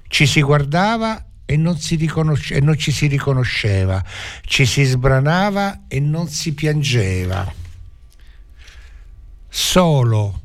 Ci 0.09 0.27
si 0.27 0.43
guardava 0.43 1.25
e 1.45 1.57
non, 1.57 1.79
e 2.51 2.61
non 2.61 2.77
ci 2.77 2.91
si 2.93 3.07
riconosceva, 3.07 4.05
ci 4.43 4.67
si 4.67 4.85
sbranava 4.85 5.85
e 5.89 6.01
non 6.01 6.29
si 6.29 6.53
piangeva. 6.55 7.53
Solo 9.49 10.41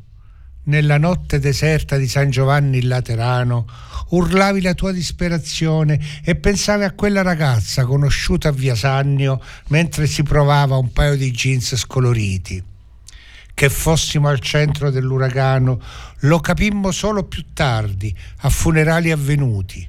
nella 0.64 0.99
notte 0.99 1.39
deserta 1.39 1.97
di 1.97 2.07
San 2.07 2.30
Giovanni 2.30 2.78
il 2.78 2.88
Laterano 2.88 3.66
urlavi 4.09 4.62
la 4.62 4.76
tua 4.76 4.91
disperazione 4.91 5.99
e 6.24 6.36
pensavi 6.36 6.84
a 6.84 6.91
quella 6.91 7.24
ragazza 7.24 7.84
conosciuta 7.86 8.49
a 8.49 8.51
Via 8.51 8.76
Sannio 8.76 9.41
mentre 9.70 10.05
si 10.05 10.22
provava 10.22 10.78
un 10.78 10.91
paio 10.91 11.16
di 11.16 11.32
jeans 11.32 11.76
scoloriti. 11.76 12.64
Che 13.53 13.70
fossimo 13.70 14.28
al 14.28 14.39
centro 14.39 14.91
dell'uragano 14.91 15.82
lo 16.22 16.40
capimmo 16.40 16.92
solo 16.92 17.24
più 17.24 17.46
tardi, 17.54 18.16
a 18.40 18.50
funerali 18.50 19.12
avvenuti. 19.12 19.88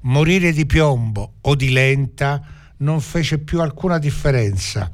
Morire 0.00 0.52
di 0.52 0.66
piombo 0.66 1.34
o 1.40 1.54
di 1.54 1.70
lenta 1.70 2.42
non 2.78 3.00
fece 3.00 3.38
più 3.38 3.60
alcuna 3.60 3.98
differenza. 3.98 4.88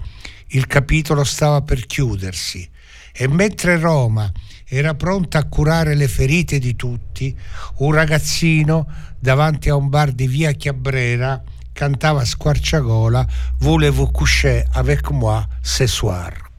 Il 0.49 0.67
capitolo 0.67 1.25
stava 1.25 1.63
per 1.63 1.87
chiudersi 1.87 2.69
e 3.13 3.29
mentre 3.29 3.79
Roma 3.79 4.31
era 4.67 4.95
pronta 4.95 5.39
a 5.39 5.49
curare 5.49 5.95
le 5.95 6.07
ferite 6.07 6.59
di 6.59 6.77
tutti, 6.77 7.37
un 7.79 7.93
ragazzino 7.93 8.87
davanti 9.19 9.69
a 9.69 9.75
un 9.75 9.89
bar 9.89 10.13
di 10.13 10.29
via 10.29 10.53
Chiabrera 10.53 11.43
cantava 11.73 12.21
a 12.21 12.25
squarciagola 12.25 13.27
Voulez-vous 13.59 14.11
coucher 14.13 14.65
avec 14.73 15.11
moi 15.11 15.47
ce 15.63 15.87
soir. 15.87 16.50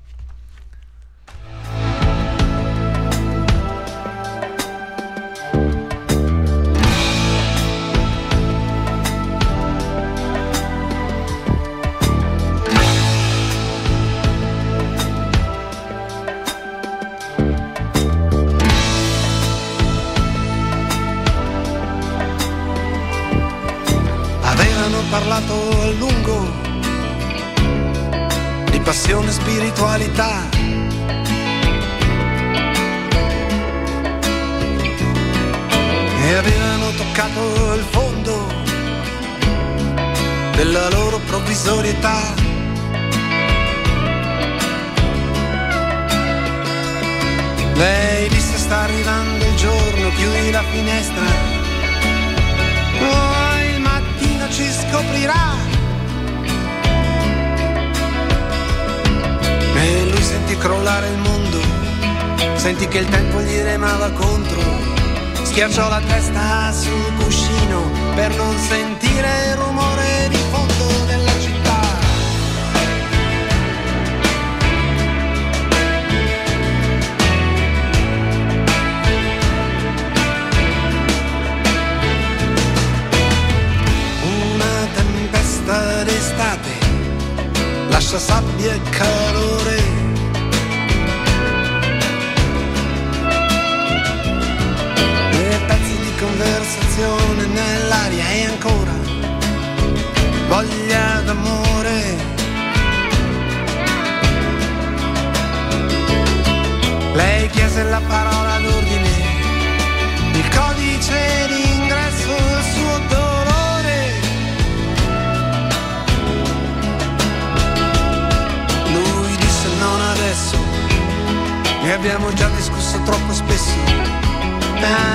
Abbiamo 122.02 122.34
già 122.34 122.49
discusso 122.56 122.99
troppo 123.04 123.32
spesso. 123.32 123.76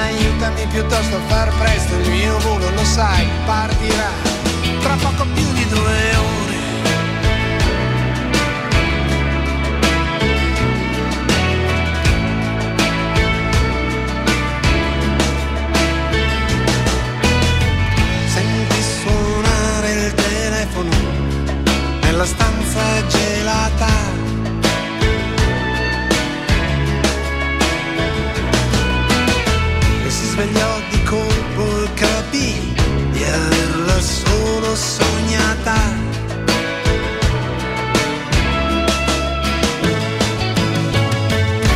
Aiutami 0.05 0.67
piuttosto 0.69 1.17
a 1.17 1.21
far 1.27 1.53
presto, 1.59 1.97
il 1.97 2.11
mio 2.11 2.39
volo 2.39 2.71
lo 2.71 2.85
sai, 2.85 3.27
partirà 3.45 4.11
tra 4.81 4.95
poco 4.95 5.27
più 5.35 5.53
di 5.53 5.67
due 5.67 6.11
ore. 6.11 6.16
Sognata. 35.67 35.75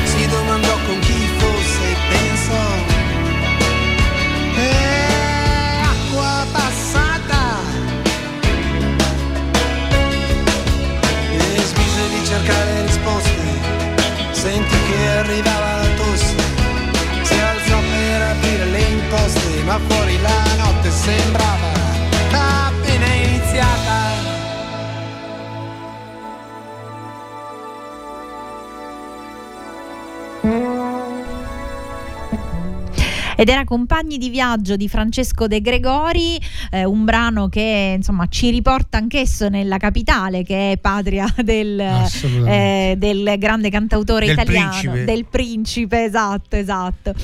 Si 0.05 0.29
domandò 0.29 0.75
con 0.87 0.99
chi 1.01 1.29
fosse 1.39 1.91
e 1.91 1.97
pensò, 2.09 2.67
è 4.55 5.81
acqua 5.83 6.47
passata. 6.53 7.59
E 11.33 11.63
smise 11.65 12.09
di 12.09 12.25
cercare 12.25 12.83
risposte, 12.87 13.43
sentì 14.31 14.77
che 14.89 15.09
arrivava 15.19 15.77
la 15.77 15.89
tosse 15.97 16.49
posti, 19.11 19.63
ma 19.65 19.77
fuori 19.89 20.21
la 20.21 20.45
notte 20.57 20.89
sembrava 20.89 21.70
ed 33.41 33.49
era 33.49 33.65
Compagni 33.65 34.19
di 34.19 34.29
viaggio 34.29 34.77
di 34.77 34.87
Francesco 34.87 35.47
De 35.47 35.63
Gregori, 35.63 36.39
eh, 36.71 36.85
un 36.85 37.07
brano 37.07 37.49
che 37.49 37.95
insomma 37.97 38.27
ci 38.29 38.51
riporta 38.51 38.99
anch'esso 38.99 39.49
nella 39.49 39.79
capitale 39.79 40.43
che 40.43 40.73
è 40.73 40.77
patria 40.77 41.27
del, 41.43 41.81
eh, 41.81 42.97
del 42.99 43.37
grande 43.39 43.71
cantautore 43.71 44.27
del 44.27 44.35
italiano, 44.35 44.69
principe. 44.69 45.05
del 45.05 45.25
principe, 45.25 46.05
esatto, 46.05 46.55
esatto. 46.57 47.15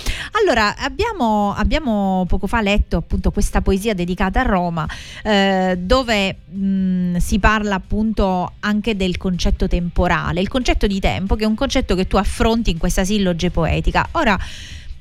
Allora, 0.41 0.75
abbiamo, 0.79 1.53
abbiamo 1.55 2.25
poco 2.27 2.47
fa 2.47 2.63
letto 2.63 2.97
appunto 2.97 3.31
questa 3.31 3.61
poesia 3.61 3.93
dedicata 3.93 4.41
a 4.41 4.45
Roma, 4.45 4.89
eh, 5.23 5.77
dove 5.79 6.35
mh, 6.49 7.17
si 7.19 7.39
parla 7.39 7.75
appunto 7.75 8.55
anche 8.61 8.97
del 8.97 9.19
concetto 9.19 9.69
temporale, 9.69 10.41
il 10.41 10.49
concetto 10.49 10.87
di 10.87 10.99
tempo, 10.99 11.37
che 11.37 11.45
è 11.45 11.47
un 11.47 11.55
concetto 11.55 11.95
che 11.95 12.07
tu 12.07 12.17
affronti 12.17 12.71
in 12.71 12.79
questa 12.79 13.05
silloge 13.05 13.51
poetica. 13.51 14.09
Ora, 14.13 14.39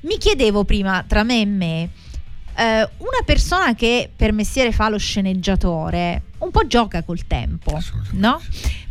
mi 0.06 0.18
chiedevo 0.18 0.64
prima, 0.64 1.04
tra 1.06 1.24
me 1.24 1.40
e 1.40 1.46
me, 1.46 1.90
eh, 2.56 2.88
una 2.98 3.22
persona 3.24 3.74
che 3.74 4.08
per 4.14 4.32
mestiere 4.32 4.72
fa 4.72 4.88
lo 4.88 4.98
sceneggiatore, 4.98 6.22
un 6.38 6.50
po' 6.50 6.66
gioca 6.66 7.02
col 7.02 7.26
tempo, 7.26 7.78
no? 8.12 8.40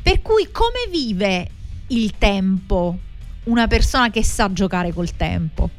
Per 0.01 0.21
cui 0.21 0.49
come 0.51 0.87
vive 0.91 1.49
il 1.87 2.13
tempo 2.17 2.97
una 3.45 3.67
persona 3.67 4.09
che 4.09 4.23
sa 4.23 4.51
giocare 4.51 4.93
col 4.93 5.15
tempo? 5.15 5.69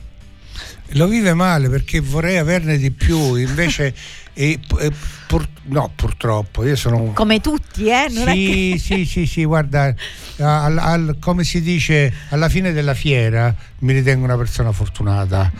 Lo 0.90 1.06
vive 1.06 1.34
male 1.34 1.68
perché 1.68 2.00
vorrei 2.00 2.38
averne 2.38 2.78
di 2.78 2.90
più, 2.90 3.34
invece 3.34 3.94
e, 4.38 4.60
e 4.78 4.92
pur, 5.26 5.48
no, 5.64 5.90
purtroppo 5.94 6.64
io 6.64 6.76
sono 6.76 7.12
come 7.14 7.40
tutti, 7.40 7.88
eh? 7.88 8.06
Non 8.10 8.28
sì, 8.28 8.72
che... 8.72 8.78
sì, 8.78 9.04
sì, 9.06 9.26
sì, 9.26 9.44
guarda, 9.44 9.94
al, 10.38 10.78
al, 10.78 11.16
come 11.18 11.42
si 11.42 11.62
dice, 11.62 12.12
alla 12.28 12.48
fine 12.48 12.72
della 12.72 12.94
fiera 12.94 13.54
mi 13.80 13.92
ritengo 13.92 14.24
una 14.24 14.36
persona 14.36 14.72
fortunata. 14.72 15.50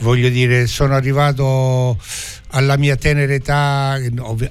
Voglio 0.00 0.28
dire, 0.28 0.68
sono 0.68 0.94
arrivato 0.94 1.98
alla 2.50 2.76
mia 2.76 2.94
tenera 2.94 3.32
età, 3.32 3.98
ovvi- 4.20 4.50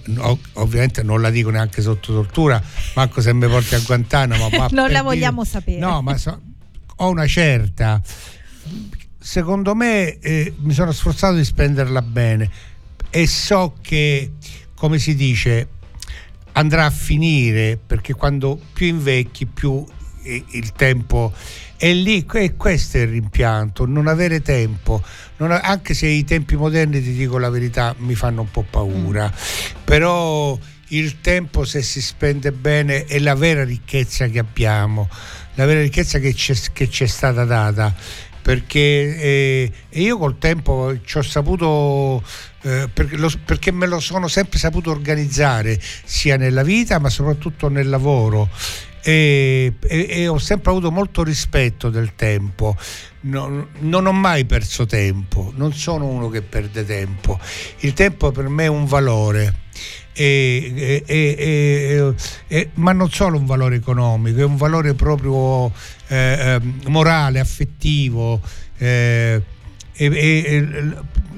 ovviamente 0.53 1.03
non 1.03 1.21
la 1.21 1.29
dico 1.29 1.51
neanche 1.51 1.81
sotto 1.81 2.11
tortura, 2.11 2.61
manco 2.95 3.21
se 3.21 3.31
mi 3.33 3.47
porti 3.47 3.75
a 3.75 3.79
Guantanamo. 3.79 4.49
Non 4.71 4.89
la 4.91 5.03
vogliamo 5.03 5.43
dire, 5.43 5.53
sapere. 5.53 5.79
No, 5.79 6.01
ma 6.01 6.17
so, 6.17 6.37
ho 6.97 7.09
una 7.09 7.27
certa 7.27 8.01
secondo 9.27 9.75
me 9.75 10.19
eh, 10.19 10.53
mi 10.59 10.71
sono 10.71 10.93
sforzato 10.93 11.35
di 11.35 11.43
spenderla 11.43 12.01
bene 12.01 12.49
e 13.09 13.27
so 13.27 13.75
che, 13.81 14.31
come 14.73 14.99
si 14.99 15.15
dice, 15.15 15.67
andrà 16.53 16.85
a 16.85 16.89
finire 16.89 17.77
perché 17.77 18.13
quando 18.13 18.57
più 18.71 18.87
invecchi 18.87 19.45
più 19.45 19.85
il 20.23 20.71
tempo 20.71 21.33
è 21.75 21.91
lì 21.91 22.25
e 22.25 22.55
questo 22.55 22.97
è 22.97 23.01
il 23.01 23.09
rimpianto 23.09 23.85
non 23.85 24.07
avere 24.07 24.41
tempo. 24.41 25.03
Non 25.37 25.51
anche 25.51 25.93
se 25.93 26.07
i 26.07 26.23
tempi 26.23 26.55
moderni 26.55 27.03
ti 27.03 27.11
dico 27.11 27.37
la 27.37 27.49
verità 27.49 27.93
mi 27.97 28.15
fanno 28.15 28.41
un 28.41 28.51
po' 28.51 28.65
paura. 28.69 29.25
Mm. 29.27 29.81
però 29.83 30.57
il 30.91 31.19
tempo 31.19 31.65
se 31.65 31.81
si 31.81 32.01
spende 32.01 32.53
bene 32.53 33.03
è 33.03 33.19
la 33.19 33.35
vera 33.35 33.65
ricchezza 33.65 34.27
che 34.27 34.39
abbiamo 34.39 35.09
la 35.55 35.65
vera 35.65 35.81
ricchezza 35.81 36.19
che 36.19 36.33
ci 36.33 36.53
è 36.53 37.07
stata 37.07 37.43
data 37.43 37.93
perché 38.47 38.79
eh, 38.79 39.71
io 39.89 40.17
col 40.17 40.37
tempo 40.37 40.97
ci 41.03 41.17
ho 41.17 41.21
saputo 41.21 42.23
eh, 42.61 42.87
perché, 42.87 43.73
me 43.73 43.87
lo 43.87 43.99
sono 43.99 44.29
sempre 44.29 44.57
saputo 44.57 44.89
organizzare 44.89 45.77
sia 46.05 46.37
nella 46.37 46.63
vita 46.63 46.97
ma 46.97 47.09
soprattutto 47.09 47.67
nel 47.67 47.89
lavoro. 47.89 48.49
E, 49.03 49.73
e, 49.81 50.07
e 50.09 50.27
ho 50.29 50.37
sempre 50.37 50.71
avuto 50.71 50.91
molto 50.91 51.23
rispetto 51.23 51.89
del 51.89 52.15
tempo. 52.15 52.77
Non, 53.21 53.67
non 53.79 54.05
ho 54.05 54.13
mai 54.13 54.45
perso 54.45 54.85
tempo 54.85 55.51
non 55.57 55.73
sono 55.73 56.05
uno 56.05 56.29
che 56.29 56.41
perde 56.41 56.85
tempo. 56.85 57.37
Il 57.79 57.91
tempo 57.91 58.31
per 58.31 58.47
me 58.47 58.63
è 58.63 58.67
un 58.67 58.85
valore 58.85 59.55
e, 60.17 61.03
e, 61.05 62.15
e, 62.47 62.69
ma 62.75 62.91
non 62.91 63.11
solo 63.11 63.37
un 63.37 63.45
valore 63.45 63.75
economico, 63.75 64.39
è 64.39 64.43
un 64.43 64.57
valore 64.57 64.95
proprio 64.95 65.71
eh, 66.07 66.57
ehm, 66.59 66.81
morale, 66.87 67.39
affettivo. 67.39 68.41
Eh, 68.77 69.41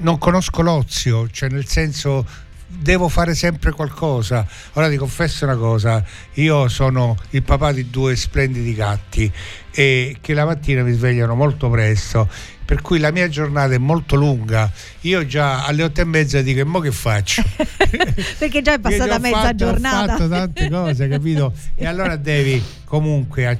non 0.00 0.18
conosco 0.18 0.62
l'ozio, 0.62 1.28
cioè 1.30 1.50
nel 1.50 1.66
senso 1.66 2.26
devo 2.70 3.08
fare 3.08 3.34
sempre 3.34 3.72
qualcosa. 3.72 4.46
Ora 4.74 4.88
ti 4.88 4.96
confesso 4.96 5.44
una 5.44 5.56
cosa, 5.56 6.02
io 6.34 6.68
sono 6.68 7.16
il 7.30 7.42
papà 7.42 7.72
di 7.72 7.90
due 7.90 8.16
splendidi 8.16 8.74
gatti 8.74 9.30
e 9.72 10.16
che 10.20 10.34
la 10.34 10.44
mattina 10.44 10.82
mi 10.82 10.92
svegliano 10.92 11.34
molto 11.34 11.68
presto 11.68 12.28
per 12.70 12.82
cui 12.82 13.00
la 13.00 13.10
mia 13.10 13.28
giornata 13.28 13.74
è 13.74 13.78
molto 13.78 14.14
lunga. 14.14 14.70
Io 15.00 15.26
già 15.26 15.64
alle 15.66 15.82
otto 15.82 16.02
e 16.02 16.04
mezza 16.04 16.40
dico: 16.40 16.60
e 16.60 16.64
mo 16.64 16.78
che 16.78 16.92
faccio? 16.92 17.42
Perché 18.38 18.62
già 18.62 18.74
è 18.74 18.78
passata 18.78 19.18
mezza 19.18 19.40
fatto, 19.40 19.56
giornata. 19.56 20.04
Ho 20.04 20.06
fatto 20.06 20.28
tante 20.28 20.70
cose, 20.70 21.08
capito? 21.08 21.52
E 21.74 21.84
allora 21.84 22.14
devi 22.14 22.62
comunque. 22.84 23.58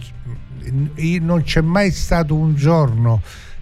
Non 1.20 1.42
c'è 1.42 1.60
mai 1.60 1.90
stato 1.90 2.36
un 2.36 2.54
giorno 2.54 3.20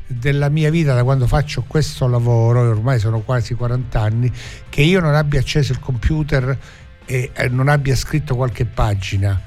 della 0.09 0.49
mia 0.49 0.71
vita 0.71 0.95
da 0.95 1.05
quando 1.05 1.27
faccio 1.27 1.65
questo 1.67 2.09
lavoro, 2.09 2.65
e 2.65 2.69
ormai 2.69 2.99
sono 2.99 3.21
quasi 3.21 3.55
40 3.55 4.01
anni, 4.01 4.33
che 4.69 4.83
io 4.83 5.01
non 5.01 5.15
abbia 5.15 5.41
acceso 5.41 5.73
il 5.73 5.79
computer 5.79 6.59
e 7.05 7.31
non 7.51 7.69
abbia 7.69 7.95
scritto 7.95 8.35
qualche 8.35 8.65
pagina. 8.65 9.41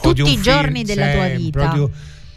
Tutti 0.00 0.32
i 0.32 0.40
giorni 0.40 0.82
della 0.82 1.12
tua 1.12 1.28
vita. 1.28 1.66
Di, 1.72 1.88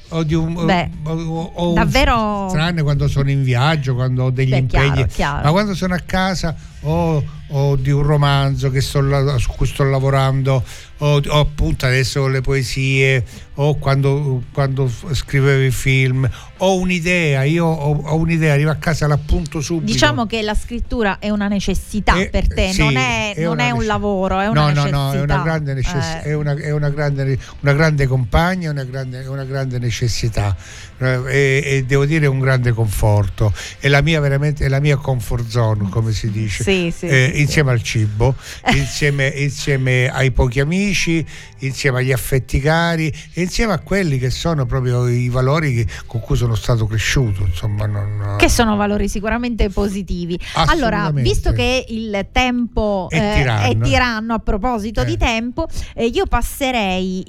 o 0.09 0.23
di 0.23 0.33
un 0.33 0.65
Beh, 0.65 0.89
o, 1.03 1.51
o 1.53 1.73
davvero 1.73 2.43
un, 2.43 2.49
tranne 2.49 2.81
quando 2.81 3.07
sono 3.09 3.29
in 3.29 3.43
viaggio 3.43 3.93
quando 3.93 4.25
ho 4.25 4.29
degli 4.29 4.51
Beh, 4.51 4.57
impegni 4.57 4.93
chiaro, 4.93 5.07
chiaro. 5.07 5.43
ma 5.43 5.51
quando 5.51 5.75
sono 5.75 5.95
a 5.95 5.99
casa 6.05 6.55
o, 6.87 7.23
o 7.49 7.75
di 7.75 7.91
un 7.91 8.03
romanzo 8.03 8.71
sto, 8.79 9.37
su 9.37 9.51
cui 9.51 9.67
sto 9.67 9.83
lavorando 9.83 10.63
o, 10.99 11.21
o, 11.25 11.39
appunto 11.39 11.85
adesso 11.85 12.21
con 12.21 12.31
le 12.31 12.41
poesie 12.41 13.23
o 13.55 13.75
quando, 13.75 14.43
quando 14.51 14.89
scrivevo 15.11 15.63
i 15.63 15.71
film. 15.71 16.29
Ho 16.57 16.75
un'idea 16.77 17.43
io 17.43 17.65
ho, 17.65 18.01
ho, 18.01 18.15
un'idea 18.15 18.53
arrivo 18.53 18.71
a 18.71 18.75
casa 18.75 19.05
l'appunto 19.05 19.61
subito. 19.61 19.91
Diciamo 19.91 20.25
che 20.25 20.41
la 20.41 20.55
scrittura 20.55 21.19
è 21.19 21.29
una 21.29 21.47
necessità 21.47 22.17
eh, 22.17 22.29
per 22.29 22.47
te 22.47 22.71
sì, 22.71 22.79
non, 22.79 22.95
è, 22.95 23.33
è, 23.35 23.43
non 23.43 23.59
è, 23.59 23.71
un 23.71 23.85
lavoro 23.85 24.39
è 24.39 24.47
una 24.47 24.61
no, 24.61 24.67
necessità 24.67 24.97
no 24.97 25.03
no 25.03 25.13
è 25.13 25.21
una 25.21 25.41
grande 25.43 25.73
necessità 25.73 26.21
eh. 26.21 26.29
è, 26.29 26.33
una, 26.33 26.55
è 26.55 26.71
una, 26.71 26.89
grande, 26.89 27.37
una 27.59 27.73
grande 27.73 28.07
compagna 28.07 28.71
una 28.71 28.83
grande, 28.83 29.25
una 29.27 29.43
grande 29.43 29.77
necessità. 29.77 30.55
Eh, 30.99 31.21
e, 31.27 31.61
e, 31.63 31.85
devo 31.85 32.05
dire 32.05 32.25
un 32.25 32.39
grande 32.39 32.71
conforto. 32.71 33.53
È 33.77 33.87
la 33.87 34.01
mia 34.01 34.19
veramente 34.19 34.65
è 34.65 34.67
la 34.67 34.79
mia 34.79 34.97
comfort 34.97 35.47
zone 35.47 35.89
come 35.89 36.11
si 36.11 36.31
dice. 36.31 36.63
Sì, 36.63 36.76
sì, 36.95 37.07
eh, 37.07 37.31
sì, 37.33 37.41
insieme 37.41 37.71
al 37.71 37.81
cibo 37.81 38.35
insieme, 38.73 39.27
insieme 39.27 40.09
ai 40.09 40.31
pochi 40.31 40.59
amici 40.59 41.25
insieme 41.59 41.99
agli 41.99 42.11
affetti 42.11 42.59
cari 42.59 43.11
insieme 43.33 43.73
a 43.73 43.79
quelli 43.79 44.19
che 44.19 44.29
sono 44.29 44.65
proprio 44.65 45.07
i 45.07 45.29
valori 45.29 45.73
che, 45.73 45.87
con 46.05 46.19
cui 46.19 46.35
sono 46.35 46.55
stato 46.55 46.85
cresciuto. 46.85 47.43
Insomma, 47.43 47.85
non, 47.85 48.35
che 48.37 48.49
sono 48.49 48.75
valori 48.75 49.07
sicuramente 49.07 49.69
positivi. 49.69 50.39
Allora, 50.53 51.11
visto 51.13 51.51
che 51.51 51.85
il 51.89 52.27
tempo 52.31 53.07
è, 53.09 53.15
eh, 53.15 53.35
tiranno. 53.35 53.65
è 53.65 53.77
tiranno, 53.77 54.33
a 54.33 54.39
proposito 54.39 55.01
eh. 55.01 55.05
di 55.05 55.17
tempo, 55.17 55.67
eh, 55.95 56.05
io 56.05 56.25
passerei 56.25 57.23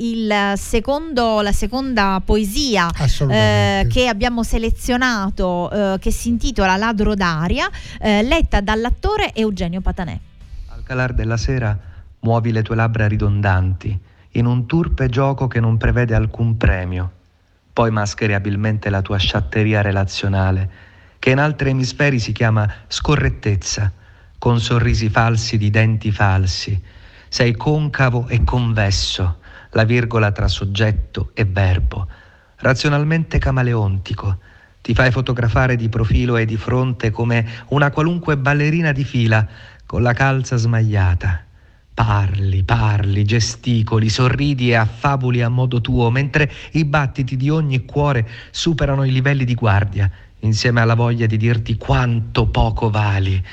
secondo, 0.57 1.41
la 1.41 1.53
seconda 1.53 2.21
poesia 2.25 2.91
eh, 3.29 3.87
che 3.89 4.09
abbiamo 4.09 4.43
selezionato, 4.43 5.71
eh, 5.71 5.99
che 6.01 6.11
si 6.11 6.29
intitola 6.29 6.77
Ladro 6.77 7.15
d'aria, 7.15 7.71
letta 8.01 8.61
dall'attore 8.61 9.28
Eugenio 9.35 9.81
Patanè. 9.81 10.19
Al 10.69 10.83
calar 10.83 11.13
della 11.13 11.37
sera 11.37 11.77
muovi 12.21 12.53
le 12.53 12.63
tue 12.63 12.77
labbra 12.77 13.07
ridondanti 13.07 13.99
in 14.33 14.47
un 14.47 14.67
turpe 14.67 15.09
gioco 15.09 15.47
che 15.47 15.61
non 15.61 15.77
prevede 15.77 16.15
alcun 16.15 16.57
premio. 16.57 17.13
Poi 17.73 17.91
mascheri 17.91 18.35
abilmente 18.35 18.91
la 18.91 19.03
tua 19.03 19.19
sciatteria 19.19 19.83
relazionale, 19.83 20.71
che 21.19 21.31
in 21.31 21.39
altri 21.39 21.71
emisferi 21.71 22.19
si 22.19 22.33
chiama 22.33 22.71
scorrettezza, 22.87 23.93
con 24.39 24.61
sorrisi 24.61 25.09
falsi 25.09 25.57
di 25.57 25.71
denti 25.71 26.11
falsi. 26.11 26.81
Sei 27.29 27.55
concavo 27.57 28.29
e 28.29 28.45
convesso, 28.45 29.39
la 29.71 29.85
virgola 29.85 30.33
tra 30.33 30.49
soggetto 30.49 31.31
e 31.35 31.45
verbo, 31.45 32.07
razionalmente 32.57 33.39
camaleontico. 33.39 34.39
Ti 34.81 34.95
fai 34.95 35.11
fotografare 35.11 35.77
di 35.77 35.89
profilo 35.89 36.37
e 36.37 36.45
di 36.45 36.57
fronte 36.57 37.11
come 37.11 37.47
una 37.69 37.91
qualunque 37.91 38.37
ballerina 38.37 38.93
di 38.93 39.05
fila 39.05 39.47
con 39.85 40.03
la 40.03 40.13
calza 40.13 40.57
smagliata. 40.57 41.45
Parli, 41.93 42.63
parli, 42.63 43.25
gesticoli, 43.25 44.09
sorridi 44.09 44.71
e 44.71 44.77
affabuli 44.77 45.43
a 45.43 45.49
modo 45.49 45.81
tuo, 45.81 46.11
mentre 46.11 46.51
i 46.73 46.85
battiti 46.85 47.37
di 47.37 47.51
ogni 47.51 47.85
cuore 47.85 48.29
superano 48.51 49.05
i 49.05 49.11
livelli 49.11 49.45
di 49.45 49.55
guardia, 49.55 50.09
insieme 50.41 50.81
alla 50.81 50.95
voglia 50.95 51.27
di 51.27 51.37
dirti 51.37 51.77
quanto 51.77 52.47
poco 52.47 52.89
vali. 52.89 53.45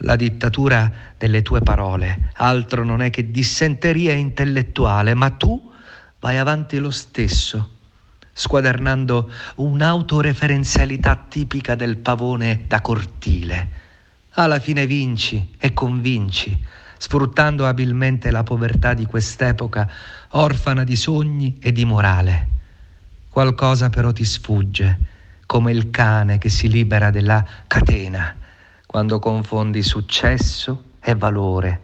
La 0.00 0.16
dittatura 0.16 0.90
delle 1.16 1.42
tue 1.42 1.60
parole 1.60 2.30
altro 2.34 2.84
non 2.84 3.02
è 3.02 3.10
che 3.10 3.30
dissenteria 3.30 4.12
intellettuale, 4.12 5.14
ma 5.14 5.30
tu 5.30 5.72
vai 6.18 6.38
avanti 6.38 6.78
lo 6.78 6.90
stesso, 6.90 7.75
squadernando 8.38 9.30
un'autoreferenzialità 9.56 11.24
tipica 11.28 11.74
del 11.74 11.96
pavone 11.96 12.64
da 12.66 12.82
cortile. 12.82 13.70
Alla 14.32 14.60
fine 14.60 14.86
vinci 14.86 15.54
e 15.58 15.72
convinci 15.72 16.64
sfruttando 16.98 17.66
abilmente 17.66 18.30
la 18.30 18.42
povertà 18.42 18.94
di 18.94 19.06
quest'epoca, 19.06 19.88
orfana 20.30 20.84
di 20.84 20.96
sogni 20.96 21.58
e 21.60 21.72
di 21.72 21.84
morale. 21.84 22.48
Qualcosa 23.28 23.90
però 23.90 24.12
ti 24.12 24.24
sfugge, 24.24 24.98
come 25.46 25.72
il 25.72 25.90
cane 25.90 26.38
che 26.38 26.48
si 26.48 26.68
libera 26.68 27.10
della 27.10 27.44
catena, 27.66 28.34
quando 28.86 29.18
confondi 29.18 29.82
successo 29.82 30.84
e 31.00 31.14
valore, 31.14 31.80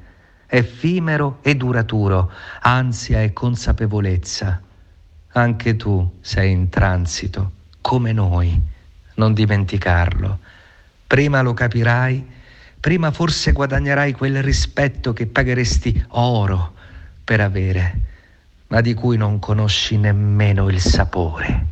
effimero 0.46 1.38
e 1.42 1.55
duraturo, 1.55 2.30
ansia 2.61 3.22
e 3.22 3.32
consapevolezza. 3.32 4.61
Anche 5.33 5.76
tu 5.76 6.18
sei 6.20 6.51
in 6.51 6.68
transito, 6.68 7.53
come 7.80 8.12
noi, 8.12 8.61
non 9.14 9.33
dimenticarlo. 9.33 10.39
Prima 11.07 11.43
lo 11.43 11.55
capirai 11.55 12.41
prima 12.83 13.12
forse 13.12 13.53
guadagnerai 13.53 14.12
quel 14.12 14.43
rispetto 14.43 15.12
che 15.12 15.28
pagheresti 15.28 16.05
oro 16.09 16.74
per 17.22 17.41
avere, 17.41 18.01
ma 18.66 18.80
di 18.80 18.93
cui 18.93 19.16
non 19.16 19.39
conosci 19.39 19.97
nemmeno 19.97 20.68
il 20.68 20.80
sapore. 20.80 21.66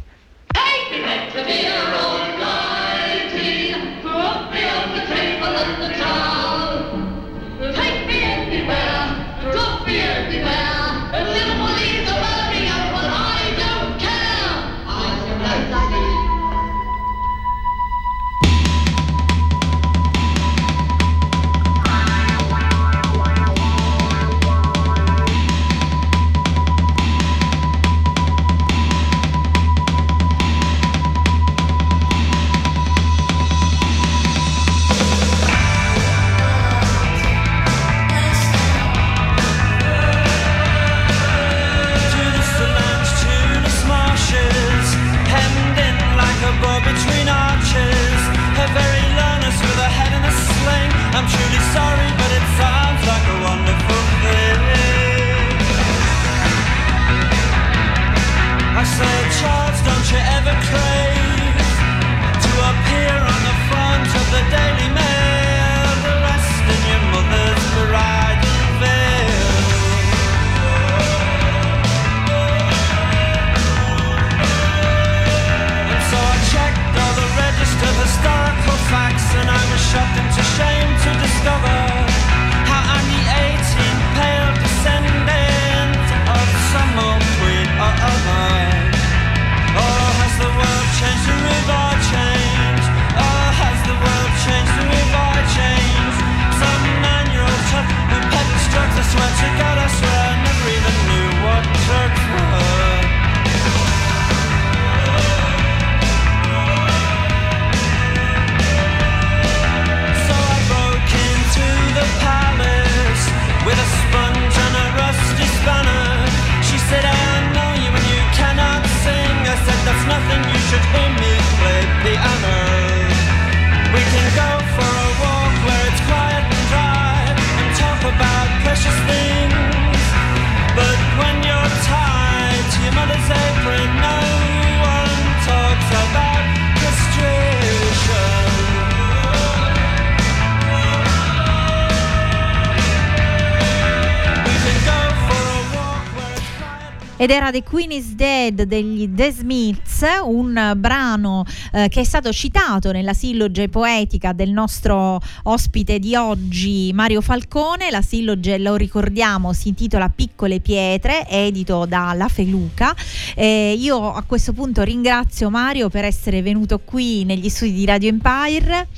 Ed 147.21 147.29
era 147.29 147.51
The 147.51 147.63
Queen 147.63 147.91
is 147.91 148.15
Dead 148.15 148.63
degli 148.63 149.13
The 149.13 149.31
Smiths, 149.31 150.07
un 150.25 150.73
brano 150.79 151.45
eh, 151.71 151.89
che 151.91 152.01
è 152.01 152.05
stato 152.05 152.33
citato 152.33 152.93
nella 152.93 153.13
silloge 153.13 153.69
poetica 153.69 154.33
del 154.33 154.49
nostro 154.49 155.21
ospite 155.43 155.99
di 155.99 156.15
oggi 156.15 156.91
Mario 156.95 157.21
Falcone, 157.21 157.91
la 157.91 158.01
silloge 158.01 158.57
lo 158.57 158.75
ricordiamo 158.75 159.53
si 159.53 159.69
intitola 159.69 160.09
Piccole 160.09 160.61
pietre, 160.61 161.29
edito 161.29 161.85
da 161.85 162.15
La 162.15 162.29
Feluca. 162.29 162.97
Eh, 163.35 163.77
io 163.79 164.15
a 164.15 164.23
questo 164.23 164.55
punto 164.55 164.83
ringrazio 164.83 165.51
Mario 165.51 165.91
per 165.91 166.07
essere 166.07 166.41
venuto 166.41 166.79
qui 166.79 167.27
negli 167.27 167.51
studi 167.51 167.75
di 167.75 167.85
Radio 167.85 168.09
Empire. 168.09 168.89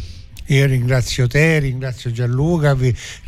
Io 0.46 0.66
ringrazio 0.66 1.26
te, 1.28 1.60
ringrazio 1.60 2.10
Gianluca, 2.10 2.76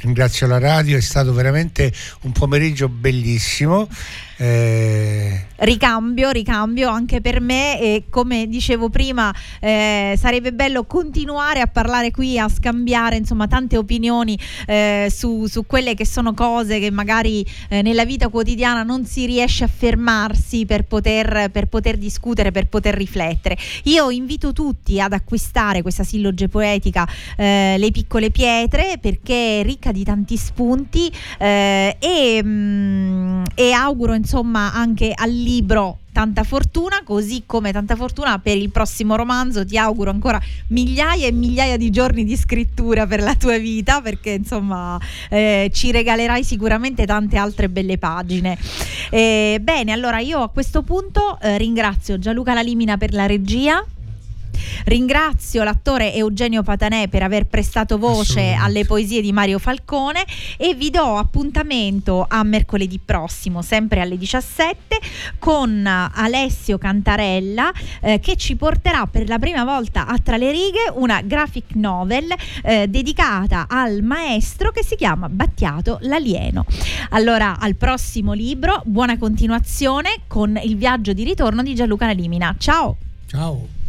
ringrazio 0.00 0.46
la 0.46 0.58
radio, 0.58 0.96
è 0.96 1.00
stato 1.00 1.32
veramente 1.32 1.92
un 2.22 2.32
pomeriggio 2.32 2.88
bellissimo. 2.88 3.88
Eh... 4.36 5.44
Ricambio, 5.56 6.30
ricambio 6.30 6.90
anche 6.90 7.20
per 7.20 7.40
me 7.40 7.80
e 7.80 8.04
come 8.10 8.48
dicevo 8.48 8.90
prima 8.90 9.32
eh, 9.60 10.14
sarebbe 10.18 10.52
bello 10.52 10.82
continuare 10.84 11.60
a 11.60 11.68
parlare 11.68 12.10
qui, 12.10 12.38
a 12.40 12.48
scambiare 12.48 13.16
insomma 13.16 13.46
tante 13.46 13.76
opinioni 13.76 14.36
eh, 14.66 15.06
su, 15.14 15.46
su, 15.46 15.64
quelle 15.64 15.94
che 15.94 16.04
sono 16.04 16.34
cose 16.34 16.80
che 16.80 16.90
magari 16.90 17.46
eh, 17.68 17.82
nella 17.82 18.04
vita 18.04 18.28
quotidiana 18.28 18.82
non 18.82 19.06
si 19.06 19.26
riesce 19.26 19.62
a 19.62 19.68
fermarsi 19.68 20.66
per 20.66 20.84
poter, 20.84 21.50
per 21.52 21.66
poter 21.66 21.98
discutere, 21.98 22.50
per 22.50 22.66
poter 22.66 22.94
riflettere. 22.94 23.56
Io 23.84 24.10
invito 24.10 24.52
tutti 24.52 25.00
ad 25.00 25.12
acquistare 25.12 25.82
questa 25.82 26.02
silloge 26.02 26.48
poetica 26.48 27.08
eh, 27.36 27.76
Le 27.78 27.90
piccole 27.92 28.30
pietre 28.30 28.98
perché 29.00 29.60
è 29.60 29.62
ricca 29.62 29.92
di 29.92 30.02
tanti 30.02 30.36
spunti 30.36 31.10
eh, 31.38 31.96
e, 31.98 32.42
mh, 32.42 32.48
mm, 32.48 33.42
e 33.54 33.70
auguro 33.70 34.14
insomma 34.14 34.23
anche 34.72 35.12
al 35.14 35.30
libro 35.30 35.98
tanta 36.12 36.44
fortuna, 36.44 37.02
così 37.04 37.42
come 37.44 37.72
tanta 37.72 37.96
fortuna 37.96 38.38
per 38.38 38.56
il 38.56 38.70
prossimo 38.70 39.16
romanzo. 39.16 39.64
Ti 39.64 39.76
auguro 39.76 40.10
ancora 40.10 40.40
migliaia 40.68 41.26
e 41.26 41.32
migliaia 41.32 41.76
di 41.76 41.90
giorni 41.90 42.24
di 42.24 42.36
scrittura 42.36 43.06
per 43.06 43.20
la 43.20 43.34
tua 43.34 43.58
vita, 43.58 44.00
perché 44.00 44.30
insomma 44.30 44.98
eh, 45.28 45.70
ci 45.72 45.90
regalerai 45.90 46.44
sicuramente 46.44 47.04
tante 47.04 47.36
altre 47.36 47.68
belle 47.68 47.98
pagine. 47.98 48.56
Eh, 49.10 49.58
bene, 49.60 49.92
allora 49.92 50.20
io 50.20 50.42
a 50.42 50.48
questo 50.48 50.82
punto 50.82 51.38
eh, 51.40 51.58
ringrazio 51.58 52.18
Gianluca 52.18 52.54
Lalimina 52.54 52.96
per 52.96 53.12
la 53.12 53.26
regia. 53.26 53.84
Ringrazio 54.84 55.62
l'attore 55.62 56.14
Eugenio 56.14 56.62
Patanè 56.62 57.08
per 57.08 57.22
aver 57.22 57.46
prestato 57.46 57.98
voce 57.98 58.52
alle 58.52 58.84
poesie 58.84 59.20
di 59.20 59.32
Mario 59.32 59.58
Falcone 59.58 60.24
e 60.56 60.74
vi 60.74 60.90
do 60.90 61.16
appuntamento 61.16 62.24
a 62.28 62.42
mercoledì 62.42 62.98
prossimo, 62.98 63.62
sempre 63.62 64.00
alle 64.00 64.18
17, 64.18 64.98
con 65.38 65.86
Alessio 65.86 66.78
Cantarella 66.78 67.72
eh, 68.00 68.20
che 68.20 68.36
ci 68.36 68.56
porterà 68.56 69.06
per 69.06 69.28
la 69.28 69.38
prima 69.38 69.64
volta 69.64 70.06
a 70.06 70.18
Tra 70.18 70.36
le 70.36 70.50
righe 70.50 70.90
una 70.94 71.20
graphic 71.22 71.74
novel 71.74 72.32
eh, 72.62 72.88
dedicata 72.88 73.66
al 73.68 74.02
maestro 74.02 74.70
che 74.70 74.84
si 74.84 74.96
chiama 74.96 75.28
Battiato 75.28 75.98
l'alieno. 76.02 76.64
Allora, 77.10 77.58
al 77.58 77.76
prossimo 77.76 78.32
libro, 78.32 78.82
buona 78.84 79.18
continuazione 79.18 80.20
con 80.26 80.58
il 80.62 80.76
viaggio 80.76 81.12
di 81.12 81.24
ritorno 81.24 81.62
di 81.62 81.74
Gianluca 81.74 82.06
Nalimina. 82.06 82.54
Ciao! 82.58 82.96
Ciao! 83.26 83.83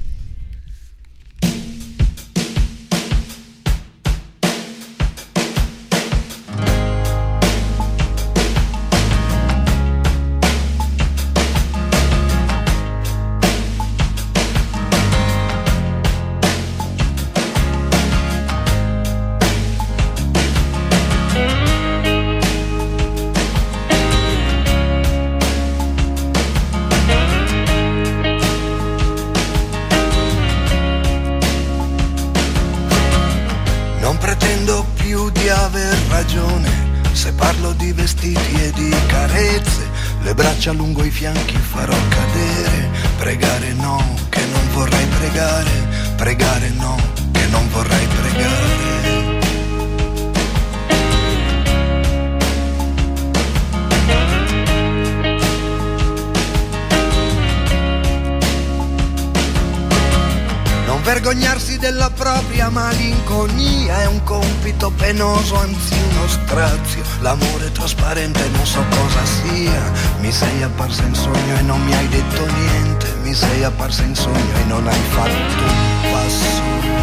Malinconia 63.26 64.02
è 64.02 64.06
un 64.06 64.24
compito 64.24 64.92
penoso, 64.92 65.56
anzi 65.58 65.96
uno 66.12 66.28
strazio. 66.28 67.04
L'amore 67.22 67.72
trasparente 67.72 68.48
non 68.50 68.66
so 68.66 68.84
cosa 68.90 69.26
sia. 69.26 69.92
Mi 70.20 70.32
sei 70.32 70.62
apparsa 70.62 71.04
in 71.04 71.16
sogno 71.16 71.58
e 71.58 71.62
non 71.62 71.84
mi 71.84 71.94
hai 71.94 72.08
detto 72.08 72.46
niente. 72.46 73.14
Mi 73.24 73.34
sei 73.34 73.64
apparsa 73.64 74.04
in 74.04 74.16
sogno 74.16 74.58
e 74.58 74.64
non 74.66 74.88
hai 74.88 75.02
fatto 75.10 75.64
un 75.64 76.12
passo. 76.12 76.95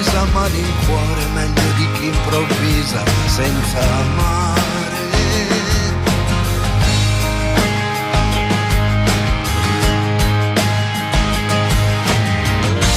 Improvvisa 0.00 0.24
malincuore, 0.32 1.24
meglio 1.34 1.72
di 1.76 1.88
chi 1.92 2.06
improvvisa 2.06 3.02
senza 3.26 3.80
amare. 3.80 5.08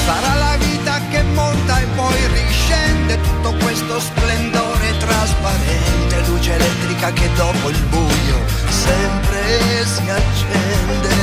Sarà 0.06 0.34
la 0.34 0.56
vita 0.56 1.00
che 1.10 1.22
monta 1.34 1.80
e 1.80 1.86
poi 1.94 2.26
riscende 2.32 3.20
tutto 3.20 3.54
questo 3.62 4.00
splendore 4.00 4.96
trasparente, 4.98 6.26
luce 6.26 6.54
elettrica 6.54 7.12
che 7.12 7.30
dopo 7.34 7.68
il 7.68 7.82
buio 7.90 8.38
sempre 8.68 9.84
si 9.84 10.08
accende 10.08 11.14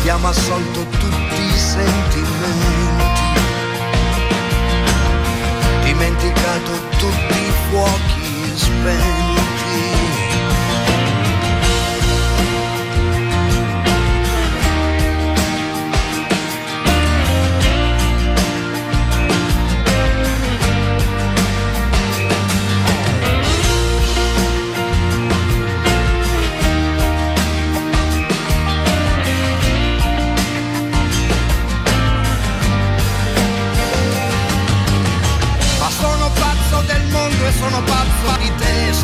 abbiamo 0.00 0.28
assolto 0.28 0.86
tutti 0.98 1.42
i 1.42 1.58
sentimenti, 1.58 3.09
dimenticato 6.00 6.72
tutti 6.96 7.38
i 7.38 7.52
fuochi 7.68 8.56
spenti. 8.56 10.19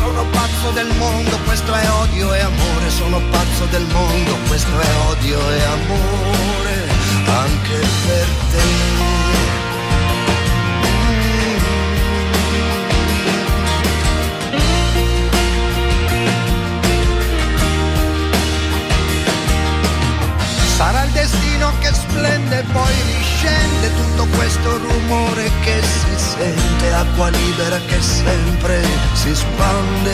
Sono 0.07 0.23
pazzo 0.29 0.71
del 0.71 0.87
mondo, 0.97 1.37
questo 1.43 1.73
è 1.73 1.91
odio 1.91 2.33
e 2.33 2.39
amore, 2.39 2.89
sono 2.89 3.19
pazzo 3.29 3.65
del 3.65 3.85
mondo, 3.91 4.37
questo 4.47 4.79
è 4.79 4.87
odio 5.09 5.37
e 5.49 5.61
amore, 5.63 6.87
anche 7.25 7.79
per 8.05 8.27
te. 8.51 9.56
Sarà 20.77 21.05
il 21.05 21.11
destino 21.11 21.71
che 21.79 21.91
splende 21.91 22.59
e 22.59 22.63
poi 22.71 22.93
riscende 23.17 23.95
tutto 23.95 24.27
questo 24.35 24.77
rumore 24.77 25.49
che 25.63 25.81
si 25.81 26.23
sente, 26.23 26.93
acqua 26.93 27.29
libera 27.29 27.79
che 27.79 27.99
sempre 27.99 28.83
si 29.13 29.33
spande. 29.33 30.13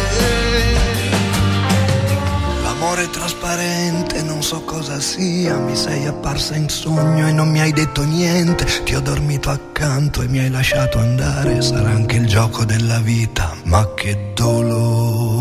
L'amore 2.64 3.10
trasparente, 3.10 4.24
non 4.24 4.42
so 4.42 4.62
cosa 4.62 5.02
sia, 5.02 5.58
mi 5.58 5.76
sei 5.76 6.06
apparsa 6.06 6.56
in 6.56 6.70
sogno 6.70 7.28
e 7.28 7.34
non 7.34 7.50
mi 7.50 7.60
hai 7.60 7.74
detto 7.74 8.06
niente, 8.06 8.66
ti 8.86 8.96
ho 8.96 9.02
dormito 9.02 9.50
accanto 9.50 10.22
e 10.22 10.30
mi 10.30 10.40
hai 10.40 10.50
lasciato 10.50 10.98
andare, 10.98 11.62
sarà 11.62 11.90
anche 11.90 12.16
il 12.16 12.26
gioco 12.26 12.64
della 12.64 13.00
vita, 13.00 13.54
ma 13.66 13.94
che 13.96 14.32
dolore. 14.34 15.33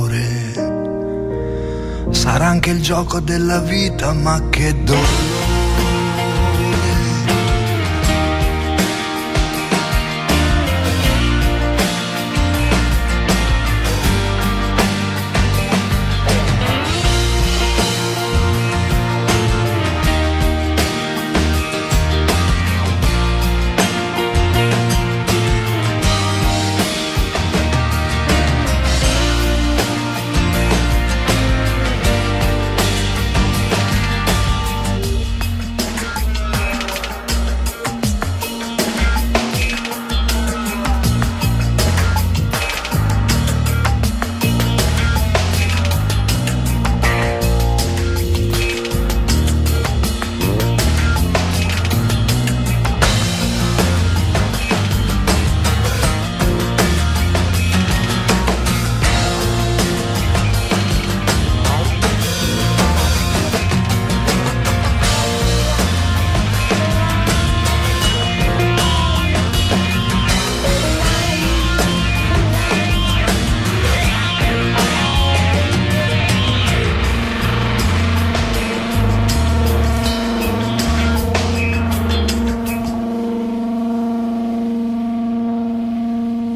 Sarà 2.22 2.46
anche 2.46 2.70
il 2.70 2.80
gioco 2.80 3.18
della 3.18 3.58
vita, 3.58 4.12
ma 4.12 4.48
che 4.48 4.72
dolore. 4.84 5.41